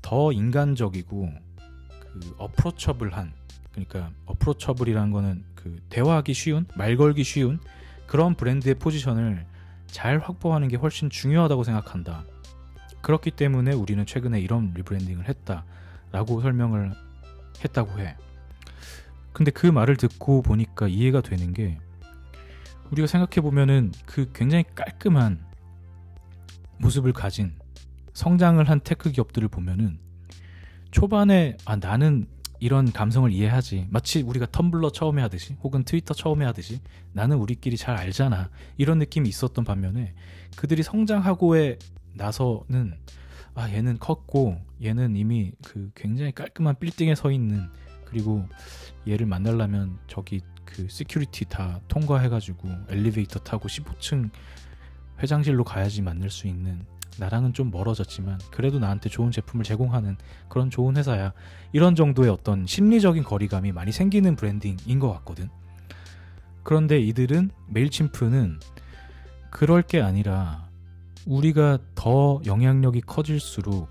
[0.02, 1.30] 더 인간적이고
[2.00, 3.34] 그 어프로처블한
[3.72, 7.60] 그러니까 어프로처블이라는 거는 그 대화하기 쉬운 말 걸기 쉬운
[8.08, 9.46] 그런 브랜드의 포지션을
[9.86, 12.24] 잘 확보하는 게 훨씬 중요하다고 생각한다.
[13.08, 16.92] 그렇기 때문에 우리는 최근에 이런 rebranding을 했다라고 설명을
[17.64, 18.18] 했다고 해.
[19.32, 21.80] 근데 그 말을 듣고 보니까 이해가 되는 게
[22.92, 25.40] 우리가 생각해 보면은 그 굉장히 깔끔한
[26.80, 27.54] 모습을 가진
[28.12, 30.00] 성장을 한 tech 기업들을 보면은
[30.92, 32.28] 초반에 아 나는
[32.60, 33.88] 이런 감성을 이해하지.
[33.90, 36.82] 마치 우리가 텀블러 처음에 하듯이 혹은 트위터 처음에 하듯이
[37.14, 38.50] 나는 우리끼리 잘 알잖아.
[38.76, 40.14] 이런 느낌이 있었던 반면에
[40.58, 41.80] 그들이 성장하고에
[42.18, 42.94] 나서는
[43.56, 47.70] 아 얘는 컸고 얘는 이미 그 굉장히 깔끔한 빌딩에 서 있는
[48.06, 48.46] 그리고
[49.08, 54.30] 얘를 만나려면 저기 그 security 다 통과해가지고 엘리베이터 타고 15층
[55.20, 56.86] 회장실로 가야지 만날 수 있는
[57.20, 60.18] 나랑은 좀 멀어졌지만 그래도 나한테 좋은 제품을 제공하는
[60.50, 61.34] 그런 좋은 회사야.
[61.74, 65.50] 이런 정도의 어떤 심리적인 거리감이 많이 생기는 branding인 것 같거든.
[66.64, 68.60] 그런데 이들은 메일침프는
[69.50, 70.67] 그럴 게 아니라
[71.28, 73.90] 우리가 더 영향력이 커질수록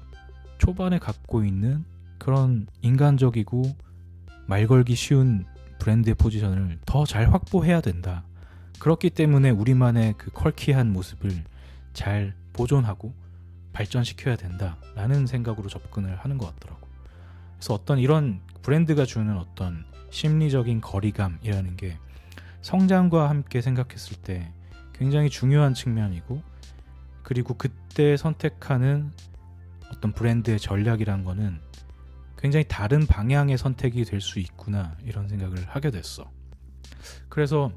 [0.58, 1.84] 초반에 갖고 있는
[2.18, 3.62] 그런 인간적이고
[4.46, 5.44] 말 걸기 쉬운
[5.78, 8.24] 브랜드의 포지션을 더 잘 확보해야 된다.
[8.78, 11.30] 그렇기 때문에 우리만의 그 컬키한 모습을
[11.92, 13.14] 잘 보존하고
[13.72, 16.88] 발전시켜야 된다라는 생각으로 접근을 하는 것 같더라고.
[17.56, 21.98] 그래서 어떤 이런 브랜드가 주는 어떤 심리적인 거리감이라는 게
[22.62, 24.52] 성장과 함께 생각했을 때
[24.94, 26.42] 굉장히 중요한 측면이고
[27.26, 29.10] 그리고 그때 선택하는
[29.92, 31.58] 어떤 브랜드의 전략이란 거는
[32.38, 36.30] 굉장히 다른 방향의 선택이 될 수 있구나 이런 생각을 하게 됐어.
[37.28, 37.72] 그래서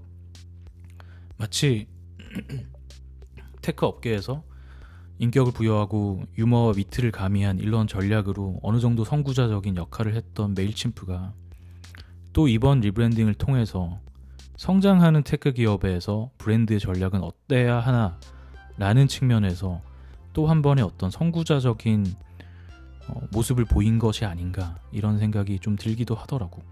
[1.37, 1.87] 마치
[3.63, 4.43] tech 업계에서
[5.17, 11.33] 인격을 부여하고 유머와 위트를 가미한 이런 전략으로 어느 정도 선구자적인 역할을 했던 Mailchimp가
[12.33, 13.99] 또 이번 rebranding을 통해서
[14.57, 18.19] 성장하는 tech 기업에서 브랜드의 전략은 어때야 하나
[18.79, 19.81] 라는 측면에서
[20.33, 22.05] 또 한 번의 어떤 선구자적인
[23.09, 26.63] 어, 모습을 보인 것이 아닌가 이런 생각이 좀 들기도 하더라고.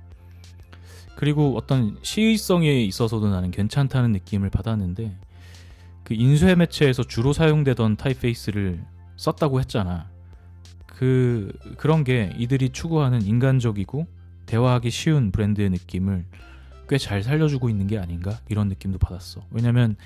[1.15, 5.17] 그리고 어떤 시의성에 있어서도 나는 괜찮다는 느낌을 받았는데
[6.04, 8.84] 그 인쇄 매체에서 주로 사용되던 typeface를
[9.17, 10.10] 썼다고 했잖아.
[10.86, 14.08] 그 그런 게 이들이 추구하는 인간적이고
[14.46, 16.26] 대화하기 쉬운 브랜드의 느낌을
[16.88, 19.41] 꽤 잘 살려주고 있는 게 아닌가 이런 느낌도 받았어.
[19.52, 19.98] 왜냐면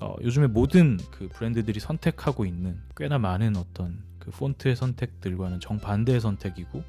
[0.00, 6.82] 어, 요즘에 모든 그 브랜드들이 선택하고 있는 꽤나 많은 어떤 그 폰트의 선택들과는 정반대의 선택이고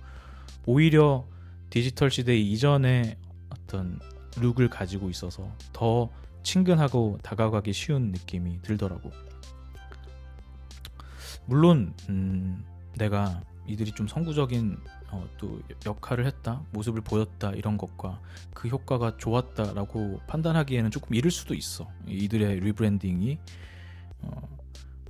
[0.65, 1.25] 오히려
[1.69, 3.17] 디지털 시대 이전의
[3.49, 3.99] 어떤
[4.39, 6.09] 룩을 가지고 있어서 더
[6.43, 9.11] 친근하고 다가가기 쉬운 느낌이 들더라고.
[11.45, 12.63] 물론 음,
[12.97, 14.77] 내가 이들이 좀 선구적인
[15.13, 18.19] 어, 또 역할을 했다, 모습을 보였다 이런 것과
[18.53, 21.87] 그 효과가 좋았다라고 판단하기에는 조금 이를 수도 있어.
[22.07, 23.37] 이들의 rebranding이
[24.21, 24.57] 어,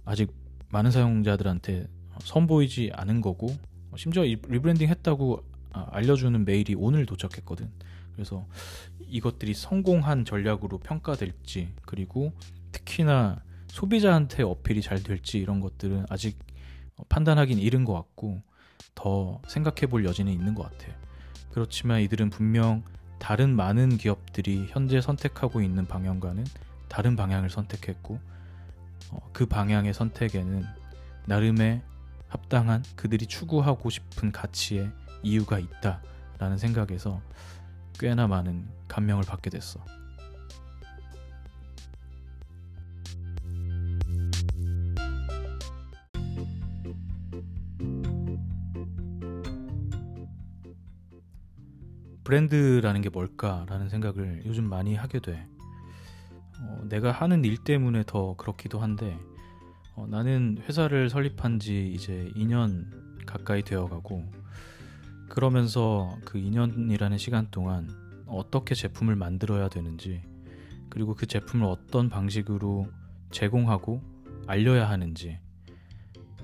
[0.04, 0.34] 아직
[0.70, 1.88] 많은 사용자들한테
[2.20, 3.56] 선보이지 않은 거고
[3.96, 7.72] 심지어 rebranding 했다고 아, 알려주는 메일이 오늘 도착했거든.
[8.14, 8.46] 그래서
[9.00, 12.34] 이것들이 성공한 전략으로 평가될지 그리고
[12.74, 16.38] 특히나 소비자한테 어필이 잘 될지 이런 것들은 아직
[17.08, 18.44] 판단하긴 이른 것 같고
[18.96, 20.92] 더 생각해 볼 여지는 있는 것 같아.
[21.52, 22.84] 그렇지만 이들은 분명
[23.20, 26.46] 다른 많은 기업들이 현재 선택하고 있는 방향과는
[26.90, 28.20] 다른 방향을 선택했고
[29.12, 30.66] 어, 그 방향의 선택에는
[31.26, 31.82] 나름의
[32.28, 37.22] 합당한 그들이 추구하고 싶은 가치의 이유가 있다라는 생각에서
[38.00, 39.80] 꽤나 많은 감명을 받게 됐어.
[52.24, 55.48] 브랜드라는 게 뭘까라는 생각을 요즘 많이 하게 돼.
[56.60, 59.18] 어, 내가 하는 일 때문에 더 그렇기도 한데
[59.96, 62.86] 어, 나는 회사를 설립한 지 이제 2년
[63.26, 64.24] 가까이 되어 가고
[65.30, 67.90] 그러면서 그 2년이라는 시간 동안
[68.28, 70.22] 어떻게 제품을 만들어야 되는지
[70.90, 72.88] 그리고 그 제품을 어떤 방식으로
[73.32, 74.02] 제공하고
[74.48, 75.40] 알려야 하는지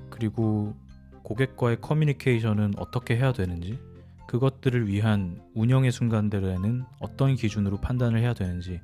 [0.09, 0.75] 그리고
[1.23, 3.79] 고객과의 커뮤니케이션은 어떻게 해야 되는지
[4.29, 8.79] 그것들을 위한 운영의 순간들에는 어떤 기준으로 판단을 해야 되는지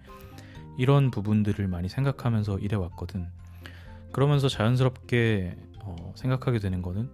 [0.76, 3.28] 이런 부분들을 많이 생각하면서 일해 왔거든.
[4.12, 7.12] 그러면서 자연스럽게 어, 생각하게 되는 거는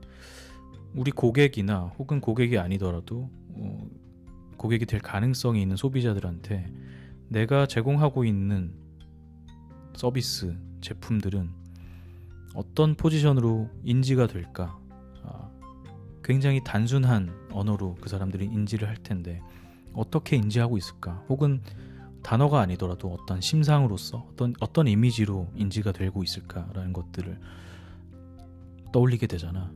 [0.95, 3.89] 우리 고객이나 혹은 고객이 아니더라도 어,
[4.55, 6.71] 고객이 될 가능성이 있는 소비자들한테
[7.27, 8.73] 내가 제공하고 있는
[9.93, 11.49] 서비스, 제품들은
[12.55, 14.79] 어떤 포지션으로 인지가 될까?
[15.25, 15.50] 아,
[16.31, 19.41] 굉장히 단순한 언어로 그 사람들이 인지를 할 텐데
[19.91, 21.25] 어떻게 인지하고 있을까?
[21.27, 21.61] 혹은
[22.23, 27.37] 단어가 아니더라도 어떤 심상으로서 어떤 어떤 이미지로 인지가 되고 있을까라는 것들을
[28.93, 29.73] 떠올리게 되잖아.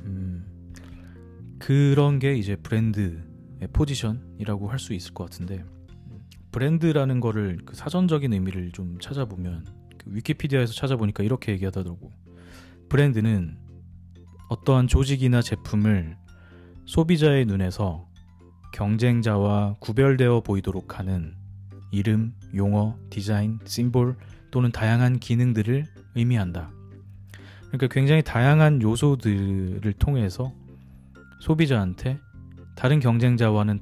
[0.00, 0.44] 음,
[1.58, 3.22] 그런 게 이제 브랜드의
[3.72, 5.64] 포지션이라고 할 수 있을 것 같은데
[6.50, 9.64] 브랜드라는 거를 그 사전적인 의미를 좀 찾아보면
[9.96, 12.12] 그 위키피디아에서 찾아보니까 이렇게 얘기하더라고.
[12.90, 13.61] 브랜드는
[14.52, 16.14] 어떠한 조직이나 제품을
[16.84, 18.06] 소비자의 눈에서
[18.74, 21.34] 경쟁자와 구별되어 보이도록 하는
[21.90, 24.14] 이름, 용어, 디자인, 심볼
[24.50, 25.86] 또는 다양한 기능들을
[26.16, 26.70] 의미한다.
[27.68, 30.52] 그러니까 굉장히 다양한 요소들을 통해서
[31.40, 32.18] 소비자한테
[32.76, 33.80] 다른 경쟁자와는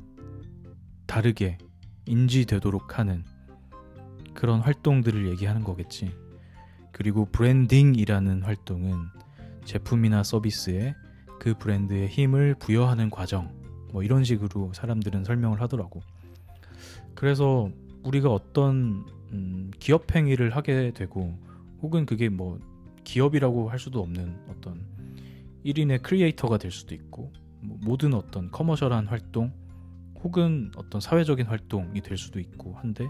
[1.09, 1.59] 다르게
[2.07, 3.25] 인지되도록 하는
[4.35, 6.12] 그런 활동들을 얘기하는 거겠지.
[6.93, 9.20] 그리고 branding이라는 활동은
[9.71, 10.97] 제품이나 서비스에
[11.39, 13.55] 그 브랜드의 힘을 부여하는 과정,
[13.93, 16.01] 뭐 이런 식으로 사람들은 설명을 하더라고.
[17.14, 17.71] 그래서
[18.03, 21.39] 우리가 어떤 음, 기업 행위를 하게 되고
[21.83, 22.59] 혹은 그게 뭐
[23.05, 24.85] 기업이라고 할 수도 없는 어떤
[25.64, 29.53] 1인의 크리에이터가 될 수도 있고 뭐 모든 어떤 commercial한 활동
[30.25, 33.09] 혹은 어떤 사회적인 활동이 될 수도 있고 한데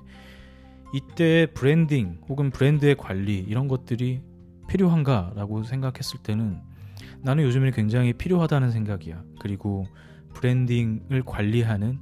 [0.93, 4.21] 이때 브랜딩 혹은 브랜드의 관리 이런 것들이
[4.71, 6.61] 필요한가라고 생각했을 때는
[7.23, 9.23] 나는 요즘에 굉장히 필요하다는 생각이야.
[9.41, 9.85] 그리고
[10.35, 11.99] 브랜딩을 관리하는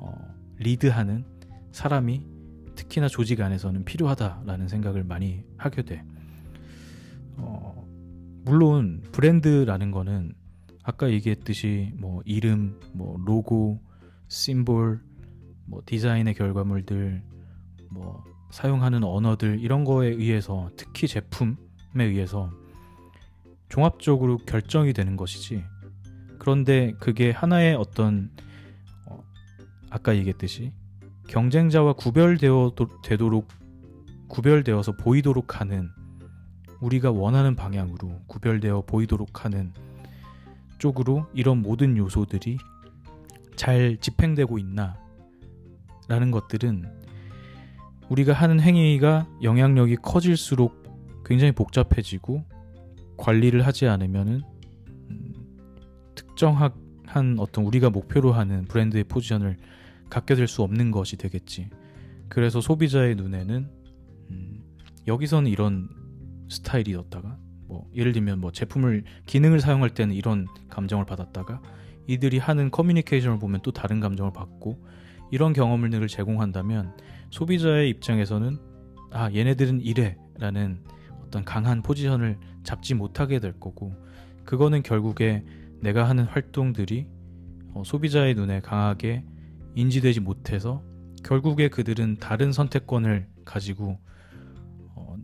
[0.00, 0.12] 어,
[0.58, 1.24] 리드하는
[1.70, 2.26] 사람이
[2.74, 6.04] 특히나 조직 안에서는 필요하다라는 생각을 많이 하게 돼.
[7.36, 7.86] 어,
[8.44, 10.34] 물론 브랜드라는 거는
[10.82, 13.80] 아까 얘기했듯이 뭐 이름, 뭐 로고,
[14.28, 15.00] 심볼,
[15.66, 17.22] 뭐 디자인의 결과물들,
[17.90, 22.50] 뭐 사용하는 언어들 이런 거에 의해서 특히 제품에 의해서
[23.68, 25.64] 종합적으로 결정이 되는 것이지.
[26.38, 28.30] 그런데 그게 하나의 어떤
[29.06, 29.22] 어,
[29.90, 30.72] 아까 얘기했듯이
[31.28, 32.72] 경쟁자와 구별되어
[33.02, 33.48] 되도록
[34.28, 35.90] 구별되어서 보이도록 하는
[36.80, 39.72] 우리가 원하는 방향으로 구별되어 보이도록 하는
[40.78, 42.58] 쪽으로 이런 모든 요소들이
[43.54, 44.96] 잘 집행되고 있나
[46.08, 46.90] 라는 것들은
[48.08, 50.79] 우리가 하는 행위가 영향력이 커질수록
[51.30, 52.44] 굉장히 복잡해지고
[53.16, 54.42] 관리를 하지 않으면은
[54.88, 55.32] 음,
[56.16, 59.56] 특정한 어떤 우리가 목표로 하는 브랜드의 포지션을
[60.10, 61.70] 갖게 될 수 없는 것이 되겠지.
[62.28, 63.70] 그래서 소비자의 눈에는
[64.30, 64.64] 음,
[65.06, 65.88] 여기서는 이런
[66.48, 71.62] 스타일이었다가 뭐 예를 들면 뭐 제품을 기능을 사용할 때는 이런 감정을 받았다가
[72.08, 74.84] 이들이 하는 커뮤니케이션을 보면 또 다른 감정을 받고
[75.30, 76.96] 이런 경험을 제공한다면
[77.30, 78.58] 소비자의 입장에서는
[79.12, 80.80] 아 얘네들은 이래라는
[81.30, 83.94] 어떤 강한 포지션을 잡지 못하게 될 거고
[84.44, 85.44] 그거는 결국에
[85.80, 87.06] 내가 하는 활동들이
[87.72, 89.24] 어, 소비자의 눈에 강하게
[89.76, 90.82] 인지되지 못해서
[91.22, 94.00] 결국에 그들은 다른 선택권을 가지고
[94.96, 95.16] 어,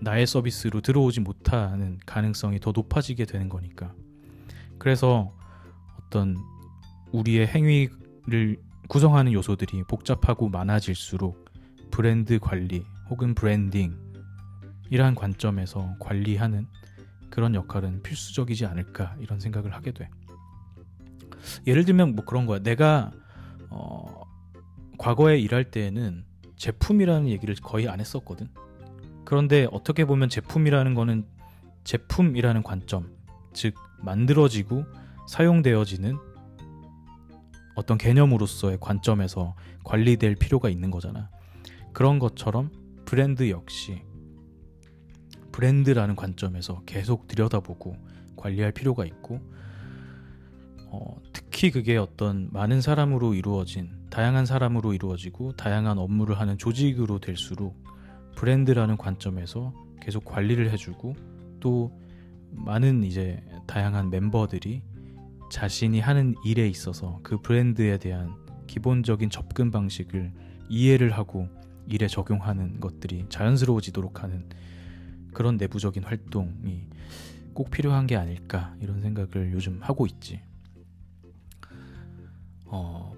[0.00, 3.94] 나의 서비스로 들어오지 못하는 가능성이 더 높아지게 되는 거니까.
[4.78, 5.32] 그래서
[6.00, 6.36] 어떤
[7.12, 11.44] 우리의 행위를 구성하는 요소들이 복잡하고 많아질수록
[11.92, 14.13] 브랜드 관리 혹은 브랜딩
[14.94, 16.68] 이러한 관점에서 관리하는
[17.28, 20.08] 그런 역할은 필수적이지 않을까 이런 생각을 하게 돼.
[21.66, 22.60] 예를 들면 뭐 그런 거야.
[22.60, 23.10] 내가
[23.70, 24.22] 어,
[24.96, 26.24] 과거에 일할 때에는
[26.54, 28.48] 제품이라는 얘기를 거의 안 했었거든.
[29.24, 31.26] 그런데 어떻게 보면 제품이라는 거는
[31.82, 33.16] 제품이라는 관점,
[33.52, 34.84] 즉 만들어지고
[35.26, 36.16] 사용되어지는
[37.74, 41.30] 어떤 개념으로서의 관점에서 관리될 필요가 있는 거잖아.
[41.92, 42.70] 그런 것처럼
[43.04, 44.02] 브랜드 역시
[45.54, 47.96] 브랜드라는 관점에서 계속 들여다보고
[48.34, 49.40] 관리할 필요가 있고
[50.86, 57.80] 어, 특히 그게 어떤 많은 사람으로 이루어진 다양한 사람으로 이루어지고 다양한 업무를 하는 조직으로 될수록
[58.34, 61.14] 브랜드라는 관점에서 계속 관리를 해주고
[61.60, 61.96] 또
[62.50, 64.82] 많은 이제 다양한 멤버들이
[65.52, 68.34] 자신이 하는 일에 있어서 그 브랜드에 대한
[68.66, 70.32] 기본적인 접근 방식을
[70.68, 71.48] 이해를 하고
[71.86, 74.48] 일에 적용하는 것들이 자연스러워지도록 하는
[75.34, 76.86] 그런 내부적인 활동이
[77.52, 80.40] 꼭 필요한 게 아닐까 이런 생각을 요즘 하고 있지.
[82.66, 83.14] 어,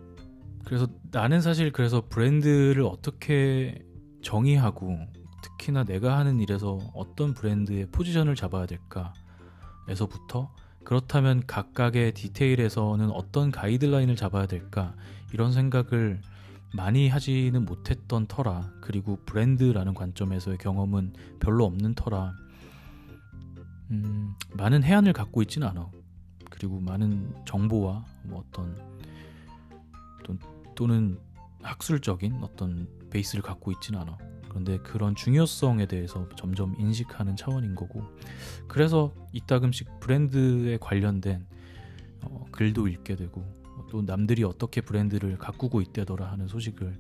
[0.65, 3.85] 그래서 나는 사실 그래서 브랜드를 어떻게
[4.23, 4.99] 정의하고
[5.43, 10.53] 특히나 내가 하는 일에서 어떤 브랜드의 포지션을 잡아야 될까에서부터
[10.85, 14.95] 그렇다면 각각의 디테일에서는 어떤 가이드라인을 잡아야 될까
[15.33, 16.21] 이런 생각을
[16.75, 22.35] 많이 하지는 못했던 터라 그리고 브랜드라는 관점에서의 경험은 별로 없는 터라.
[23.91, 25.91] 음, 많은 해안을 갖고 있지는 않아.
[26.51, 28.77] 그리고 많은 정보와 뭐 어떤
[30.25, 30.37] 또,
[30.75, 31.19] 또는
[31.63, 34.19] 학술적인 어떤 베이스를 갖고 있지는 않아.
[34.49, 38.03] 그런데 그런 중요성에 대해서 점점 인식하는 차원인 거고.
[38.67, 41.47] 그래서 이따금씩 브랜드에 관련된
[42.23, 43.45] 어, 글도 읽게 되고
[43.91, 46.99] 또 남들이 어떻게 브랜드를 가꾸고 있대더라 하는 소식을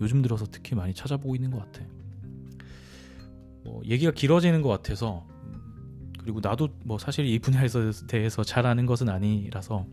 [0.00, 1.84] 요즘 들어서 특히 많이 찾아보고 있는 것 같아.
[3.64, 5.26] 뭐 얘기가 길어지는 것 같아서
[6.18, 7.66] 그리고 나도 뭐 사실 이 분야에
[8.08, 9.86] 대해서 잘 아는 것은 아니라서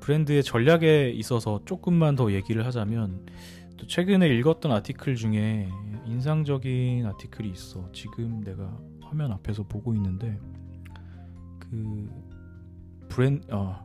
[0.00, 3.26] 브랜드의 전략에 있어서 조금만 더 얘기를 하자면
[3.76, 5.68] 또 최근에 읽었던 아티클 중에
[6.06, 7.88] 인상적인 아티클이 있어.
[7.92, 10.38] 지금 내가 화면 앞에서 보고 있는데
[11.58, 12.08] 그
[13.08, 13.84] 브랜 어,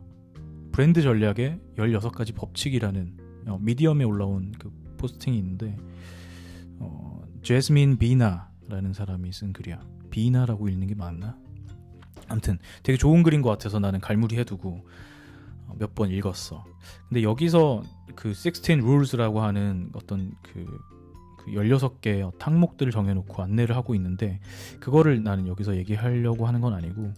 [0.75, 3.17] 브랜드 전략의 16가지 법칙이라는
[3.47, 5.77] 어, 미디엄에 올라온 그 포스팅이 있는데
[6.79, 9.79] 어, 제스민 비나라는 사람이 쓴 글이야.
[10.11, 11.37] 비나라고 읽는 게 맞나?
[12.27, 14.85] 아무튼 되게 좋은 글인 것 같아서 나는 갈무리 해두고
[15.67, 16.65] 어, 몇번 읽었어.
[17.07, 17.81] 근데 여기서
[18.13, 20.65] 그 16 rules라고 하는 어떤 그,
[21.37, 24.41] 그 16개의 항목들을 정해놓고 안내를 하고 있는데
[24.81, 27.13] 그거를 나는 여기서 얘기하려고 하는 건 아니고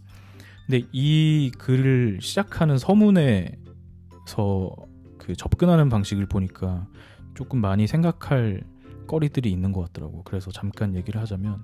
[0.68, 3.56] 근데 이 글을 시작하는 서문에서
[5.18, 6.88] 그 접근하는 방식을 보니까
[7.36, 8.64] 조금 많이 생각할
[9.08, 10.24] 거리들이 있는 것 같더라고.
[10.24, 11.64] 그래서 잠깐 얘기를 하자면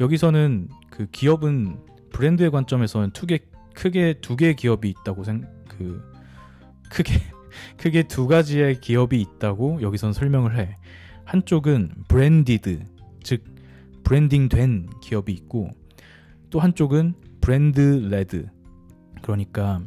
[0.00, 1.78] 여기서는 그 기업은
[2.12, 3.38] 브랜드의 관점에서는 투개,
[3.74, 6.02] 크게 두 개의 기업이 있다고 생, 그
[6.90, 7.14] 크게
[7.78, 10.76] 크게 두 가지의 기업이 있다고 여기선 설명을 해.
[11.24, 12.84] 한쪽은 branded,
[13.22, 13.44] 즉
[14.02, 15.70] 브랜딩된 기업이 있고
[16.50, 18.48] 또 한쪽은 brand led.
[19.20, 19.82] 그러니까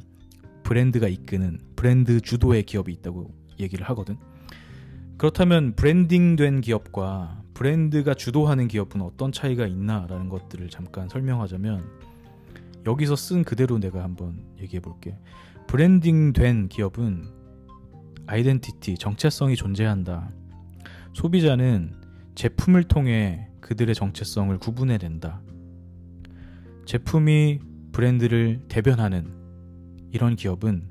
[0.62, 4.16] 브랜드가 이끄는 브랜드 주도의 기업이 있다고 얘기를 하거든.
[5.18, 11.84] 그렇다면 브랜딩된 기업과 브랜드가 주도하는 기업은 어떤 차이가 있나라는 것들을 잠깐 설명하자면
[12.86, 15.18] 여기서 쓴 그대로 내가 한번 얘기해 볼게.
[15.66, 17.24] 브랜딩된 기업은
[18.28, 20.30] 아이덴티티, 정체성이 존재한다.
[21.14, 21.96] 소비자는
[22.36, 25.47] 제품을 통해 그들의 정체성을 구분해낸다.
[26.88, 27.60] 제품이
[27.92, 29.28] 브랜드를 대변하는
[30.12, 30.88] 이런 기업은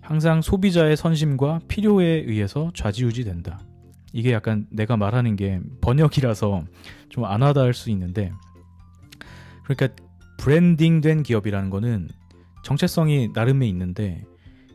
[0.00, 3.60] 항상 소비자의 선심과 필요에 의해서 좌지우지 된다.
[4.12, 6.64] 이게 약간 내가 말하는 게 번역이라서
[7.10, 8.32] 좀 안 와닿을 수 있는데
[9.64, 9.88] 그러니까
[10.38, 12.08] 브랜딩된 기업이라는 거는
[12.64, 14.24] 정체성이 나름에 있는데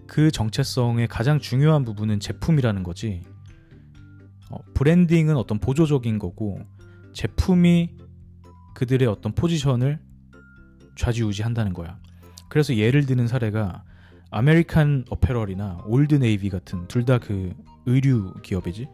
[0.07, 3.23] 그 정체성의 가장 중요한 부분은 제품이라는 거지.
[4.49, 6.59] 어, 브랜딩은 어떤 보조적인 거고
[7.13, 7.97] 제품이
[8.75, 9.99] 그들의 어떤 포지션을
[10.95, 11.99] 좌지우지한다는 거야.
[12.49, 13.83] 그래서 예를 드는 사례가
[14.31, 17.53] American Apparel이나 Old Navy 같은 둘 다 그
[17.85, 18.87] 의류 기업이지.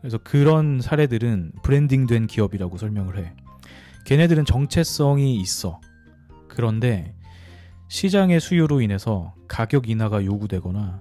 [0.00, 3.32] 그래서 그런 사례들은 브랜딩된 기업이라고 설명을 해.
[4.04, 5.80] 걔네들은 정체성이 있어.
[6.48, 7.14] 그런데
[7.88, 11.00] 시장의 수요로 인해서 가격 인하가 요구되거나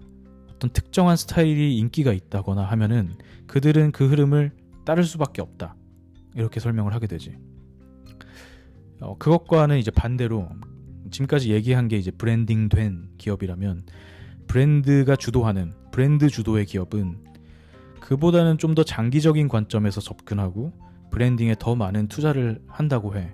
[0.52, 3.14] 어떤 특정한 스타일이 인기가 있다거나 하면은
[3.46, 4.52] 그들은 그 흐름을
[4.86, 5.76] 따를 수밖에 없다.
[6.36, 7.38] 이렇게 설명을 하게 되지.
[9.00, 10.50] 어, 그것과는 이제 반대로
[11.12, 13.84] 지금까지 얘기한 게 이제 브랜딩된 기업이라면
[14.48, 17.26] 브랜드가 주도하는 브랜드 주도의 기업은
[18.00, 20.72] 그보다는 좀 더 장기적인 관점에서 접근하고
[21.12, 23.34] 브랜딩에 더 많은 투자를 한다고 해.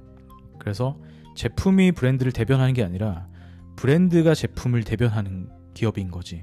[0.58, 0.98] 그래서
[1.36, 3.28] 제품이 브랜드를 대변하는 게 아니라
[3.76, 6.42] 브랜드가 제품을 대변하는 기업인 거지.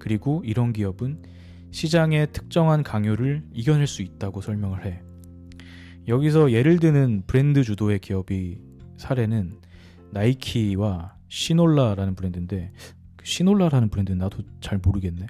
[0.00, 1.22] 그리고 이런 기업은
[1.70, 5.03] 시장의 특정한 강요를 이겨낼 수 있다고 설명을 해.
[6.06, 8.58] 여기서 예를 드는 브랜드 주도의 기업이
[8.96, 9.58] 사례는
[10.12, 12.72] 나이키와 시놀라라는 브랜드인데
[13.16, 15.26] 그 시놀라라는 브랜드는 나도 잘 모르겠네.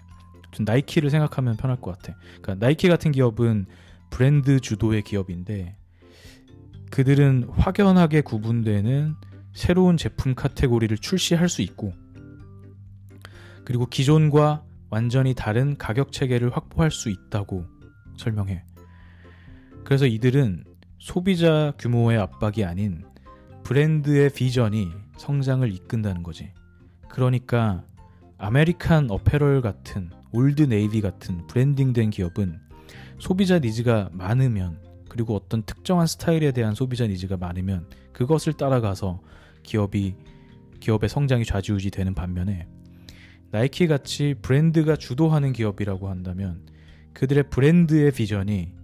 [0.61, 2.17] 나이키를 생각하면 편할 것 같아.
[2.41, 3.67] 그러니까 나이키 같은 기업은
[4.11, 5.77] 브랜드 주도의 기업인데
[6.91, 9.15] 그들은 확연하게 구분되는
[9.53, 11.93] 새로운 제품 카테고리를 출시할 수 있고
[13.65, 17.65] 그리고 기존과 완전히 다른 가격 체계를 확보할 수 있다고
[18.17, 18.63] 설명해.
[19.85, 20.65] 그래서 이들은
[20.99, 23.05] 소비자 규모의 압박이 아닌
[23.65, 26.51] 브랜드의 비전이 성장을 이끈다는 거지.
[27.09, 27.85] 그러니까
[28.39, 32.59] American Apparel 같은 Old Navy 같은 브랜딩된 기업은
[33.19, 39.21] 소비자 니즈가 많으면 그리고 어떤 특정한 스타일에 대한 소비자 니즈가 많으면 그것을 따라가서
[39.63, 40.17] 기업이
[40.81, 42.67] 기업의 성장이 좌지우지 되는 반면에
[43.51, 46.67] 나이키 같이 브랜드가 주도하는 기업이라고 한다면
[47.13, 48.84] 그들의 브랜드의 비전이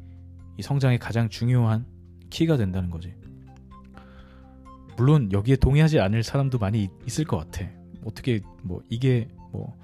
[0.61, 1.87] 이 성장의 가장 중요한
[2.29, 3.15] 키가 된다는 거지.
[4.99, 7.67] 물론 여기에 동의하지 않을 사람도 많이 있을 것 같아.
[8.05, 9.75] 어떻게 뭐 이게 뭐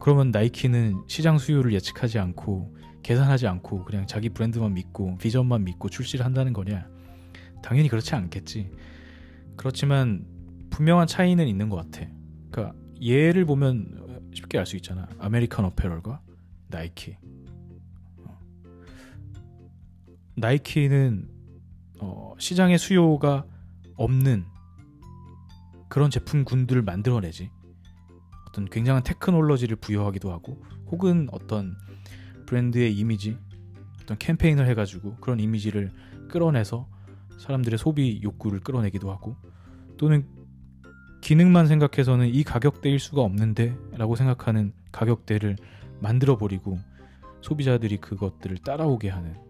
[0.00, 2.74] 그러면 나이키는 시장 수요를 예측하지 않고
[3.04, 6.88] 계산하지 않고 그냥 자기 브랜드만 믿고 비전만 믿고 출시를 한다는 거냐?
[7.62, 8.72] 당연히 그렇지 않겠지.
[9.56, 10.26] 그렇지만
[10.70, 12.10] 분명한 차이는 있는 것 같아.
[12.50, 15.06] 그러니까 예를 보면 쉽게 알 수 있잖아.
[15.20, 16.20] American Apparel과
[16.66, 17.16] 나이키.
[20.36, 21.28] 나이키는
[22.00, 23.46] 어, 시장의 수요가
[23.96, 24.44] 없는
[25.88, 27.50] 그런 제품군들을 만들어내지.
[28.48, 31.74] 어떤 굉장한 테크놀로지를 부여하기도 하고, 혹은 어떤
[32.46, 33.38] 브랜드의 이미지,
[34.02, 35.92] 어떤 캠페인을 해가지고 그런 이미지를
[36.28, 36.88] 끌어내서
[37.38, 39.36] 사람들의 소비 욕구를 끌어내기도 하고,
[39.96, 40.26] 또는
[41.22, 45.56] 기능만 생각해서는 이 가격대일 수가 없는데 라고 생각하는 가격대를
[46.00, 46.78] 만들어 버리고
[47.40, 49.45] 소비자들이 그것들을 따라오게 하는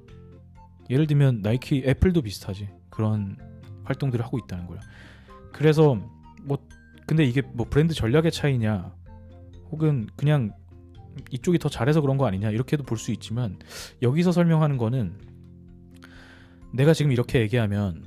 [0.91, 3.37] 예를 들면 나이키 애플도 비슷하지 그런
[3.84, 4.80] 활동들을 하고 있다는 거야
[5.53, 5.95] 그래서
[6.43, 6.59] 뭐
[7.07, 8.95] 근데 이게 뭐 브랜드 전략의 차이냐
[9.70, 10.53] 혹은 그냥
[11.30, 13.59] 이쪽이 더 잘해서 그런 거 아니냐 이렇게도 볼 수 있지만
[14.03, 15.14] 여기서 설명하는 거는
[16.72, 18.05] 내가 지금 이렇게 얘기하면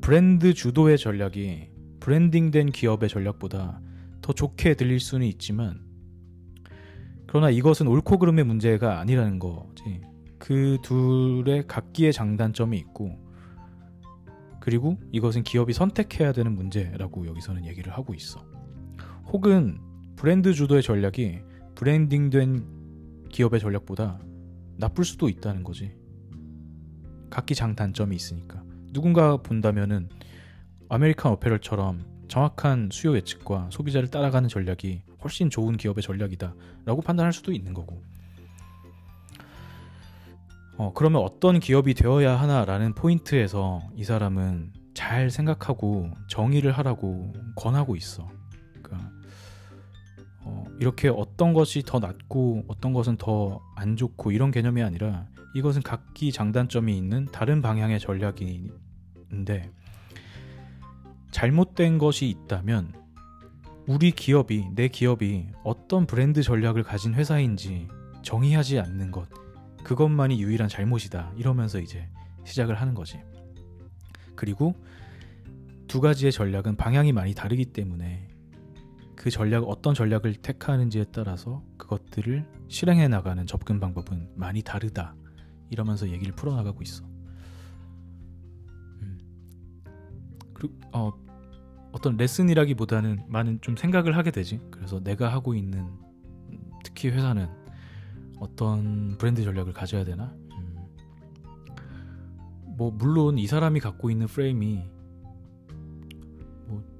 [0.00, 1.68] 브랜드 주도의 전략이
[2.00, 3.80] 브랜딩된 기업의 전략보다
[4.20, 5.80] 더 좋게 들릴 수는 있지만
[7.26, 10.02] 그러나 이것은 옳고 그름의 문제가 아니라는 거지.
[10.44, 13.18] 그 둘의 각기의 장단점이 있고
[14.60, 18.44] 그리고 이것은 기업이 선택해야 되는 문제라고 여기서는 얘기를 하고 있어.
[19.32, 19.80] 혹은
[20.16, 21.40] 브랜드 주도의 전략이
[21.74, 24.20] 브랜딩된 기업의 전략보다
[24.76, 25.96] 나쁠 수도 있다는 거지.
[27.30, 28.62] 각기 장단점이 있으니까.
[28.92, 30.10] 누군가 본다면은
[30.90, 37.72] American Apparel처럼 정확한 수요 예측과 소비자를 따라가는 전략이 훨씬 좋은 기업의 전략이다라고 판단할 수도 있는
[37.72, 38.02] 거고.
[40.76, 48.28] 어, 그러면 어떤 기업이 되어야 하나라는 포인트에서 이 사람은 잘 생각하고 정의를 하라고 권하고 있어.
[48.82, 49.10] 그러니까
[50.42, 55.82] 어, 이렇게 어떤 것이 더 낫고 어떤 것은 더 안 좋고 이런 개념이 아니라 이것은
[55.82, 59.70] 각기 장단점이 있는 다른 방향의 전략인데
[61.30, 62.94] 잘못된 것이 있다면
[63.86, 67.88] 우리 기업이 내 기업이 어떤 브랜드 전략을 가진 회사인지
[68.22, 69.28] 정의하지 않는 것
[69.84, 72.08] 그것만이 유일한 잘못이다 이러면서 이제
[72.44, 73.20] 시작을 하는 거지.
[74.34, 74.74] 그리고
[75.86, 78.28] 두 가지의 전략은 방향이 많이 다르기 때문에
[79.14, 85.14] 그 전략 어떤 전략을 택하는지에 따라서 그것들을 실행해 나가는 접근 방법은 많이 다르다
[85.70, 87.04] 이러면서 얘기를 풀어나가고 있어.
[89.02, 89.18] 음.
[90.52, 91.12] 그리고 어,
[91.92, 94.60] 어떤 레슨이라기보다는 많은 좀 생각을 하게 되지.
[94.70, 95.88] 그래서 내가 하고 있는
[96.82, 97.63] 특히 회사는
[98.40, 100.34] 어떤 브랜드 전략을 가져야 되나?
[100.52, 100.76] 음.
[102.76, 104.82] 뭐 물론 이 사람이 갖고 있는 프레임이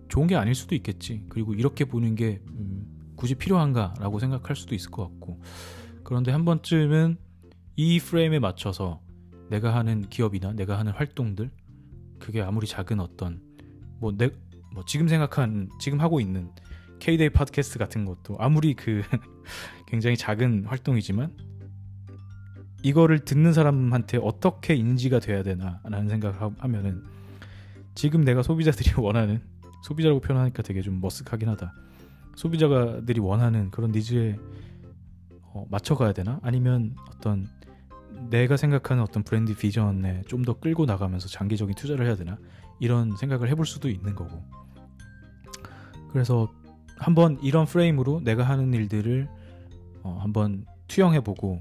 [0.09, 1.24] 좋은 게 아닐 수도 있겠지.
[1.28, 5.41] 그리고 이렇게 보는 게 음, 굳이 필요한가라고 생각할 수도 있을 것 같고.
[6.05, 7.16] 그런데 한 번쯤은
[7.76, 9.01] 이 프레임에 맞춰서
[9.51, 11.51] 내가 하는 기업이나 내가 하는 활동들,
[12.20, 13.43] 그게 아무리 작은 어떤
[13.99, 14.30] 뭐 내
[14.74, 16.51] 뭐 지금 생각한 지금 하고 있는
[16.99, 19.03] K-데이 팟캐스트 같은 것도 아무리 그
[19.87, 21.33] 굉장히 작은 활동이지만
[22.83, 27.03] 이거를 듣는 사람한테 어떻게 인지가 돼야 되나라는 생각을 하면은
[27.95, 29.41] 지금 내가 소비자들이 원하는
[29.85, 31.73] 소비자라고 표현하니까 되게 좀 머쓱하긴 하다.
[32.37, 34.37] 소비자들이 원하는 그런 니즈에
[35.43, 36.41] 어, 맞춰가야 되나?
[36.43, 37.47] 아니면 어떤
[38.29, 42.39] 내가 생각하는 어떤 브랜드 비전에 좀 더 끌고 나가면서 장기적인 투자를 해야 되나?
[42.81, 44.43] 이런 생각을 해볼 수도 있는 거고.
[46.11, 46.53] 그래서
[47.05, 49.29] 한번 이런 프레임으로 내가 하는 일들을
[50.05, 51.61] 어, 한번 투영해보고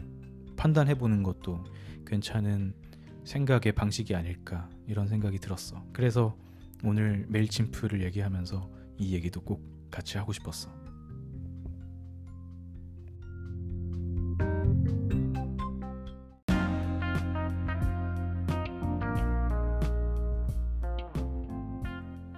[0.55, 1.61] 판단해보는 것도
[2.07, 2.73] 괜찮은
[3.25, 5.83] 생각의 방식이 아닐까 이런 생각이 들었어.
[5.91, 6.37] 그래서
[6.81, 10.69] 오늘 메일침프를 얘기하면서 이 얘기도 꼭 같이 하고 싶었어.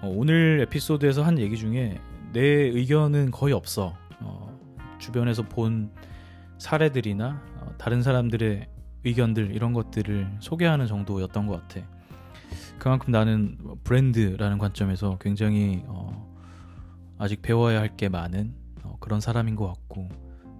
[0.02, 2.02] 어, 오늘 에피소드에서 한 얘기 중에
[2.36, 3.96] 내 의견은 거의 없어.
[4.20, 4.60] 어,
[5.00, 5.90] 주변에서 본
[6.58, 8.68] 사례들이나 어, 다른 사람들의
[9.06, 11.88] 의견들 이런 것들을 소개하는 정도였던 것 같아.
[12.78, 16.30] 그만큼 나는 브랜드라는 관점에서 굉장히 어,
[17.18, 20.10] 아직 배워야 할 게 많은 어, 그런 사람인 것 같고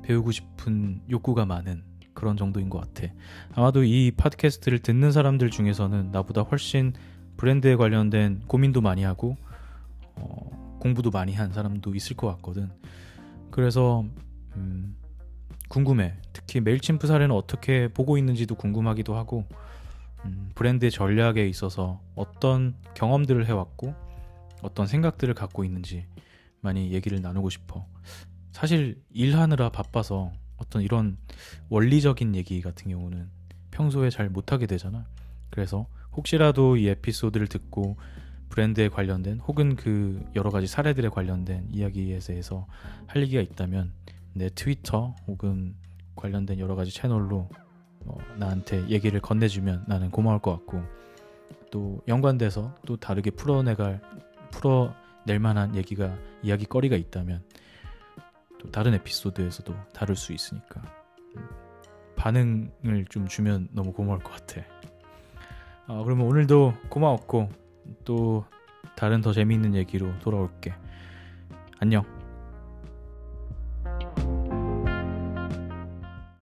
[0.04, 3.12] 배우고 싶은 욕구가 많은 그런 정도인 것 같아.
[3.54, 6.94] 아마도 이 팟캐스트를 듣는 사람들 중에서는 나보다 훨씬
[7.36, 9.36] 브랜드에 관련된 고민도 많이 하고
[10.16, 12.70] 어, 공부도 많이 한 사람도 있을 것 같거든.
[13.50, 14.06] 그래서
[14.56, 14.96] 음,
[15.68, 16.14] 궁금해.
[16.32, 19.46] 특히 메일침프 사례는 어떻게 보고 있는지도 궁금하기도 하고
[20.26, 23.96] 음, 브랜드의 전략에 있어서 어떤 경험들을 해왔고
[24.62, 26.06] 어떤 생각들을 갖고 있는지
[26.62, 27.88] 많이 얘기를 나누고 싶어.
[28.52, 31.18] 사실 일하느라 바빠서 어떤 이런
[31.70, 33.32] 원리적인 얘기 같은 경우는
[33.72, 35.08] 평소에 잘 못하게 되잖아.
[35.50, 37.98] 그래서 혹시라도 이 에피소드를 듣고
[38.50, 42.68] 브랜드에 관련된 혹은 그 여러 가지 사례들에 관련된 이야기에 대해서
[43.08, 43.94] 할 얘기가 있다면
[44.34, 45.76] 내 트위터 혹은
[46.16, 47.50] 관련된 여러 가지 채널로
[48.06, 50.84] 어, 나한테 얘기를 건네주면 나는 고마울 것 같고
[51.72, 54.02] 또 연관돼서 또 다르게 풀어내갈
[54.52, 57.44] 풀어낼 만한 얘기가 이야기거리가 있다면
[58.60, 60.82] 또 다른 에피소드에서도 다룰 수 있으니까
[61.36, 61.48] 음,
[62.16, 64.62] 반응을 좀 주면 너무 고마울 것 같아.
[65.88, 67.50] 어, 그러면 오늘도 고마웠고
[68.04, 68.46] 또
[68.96, 70.74] 다른 더 재미있는 얘기로 돌아올게.
[71.80, 72.15] 안녕.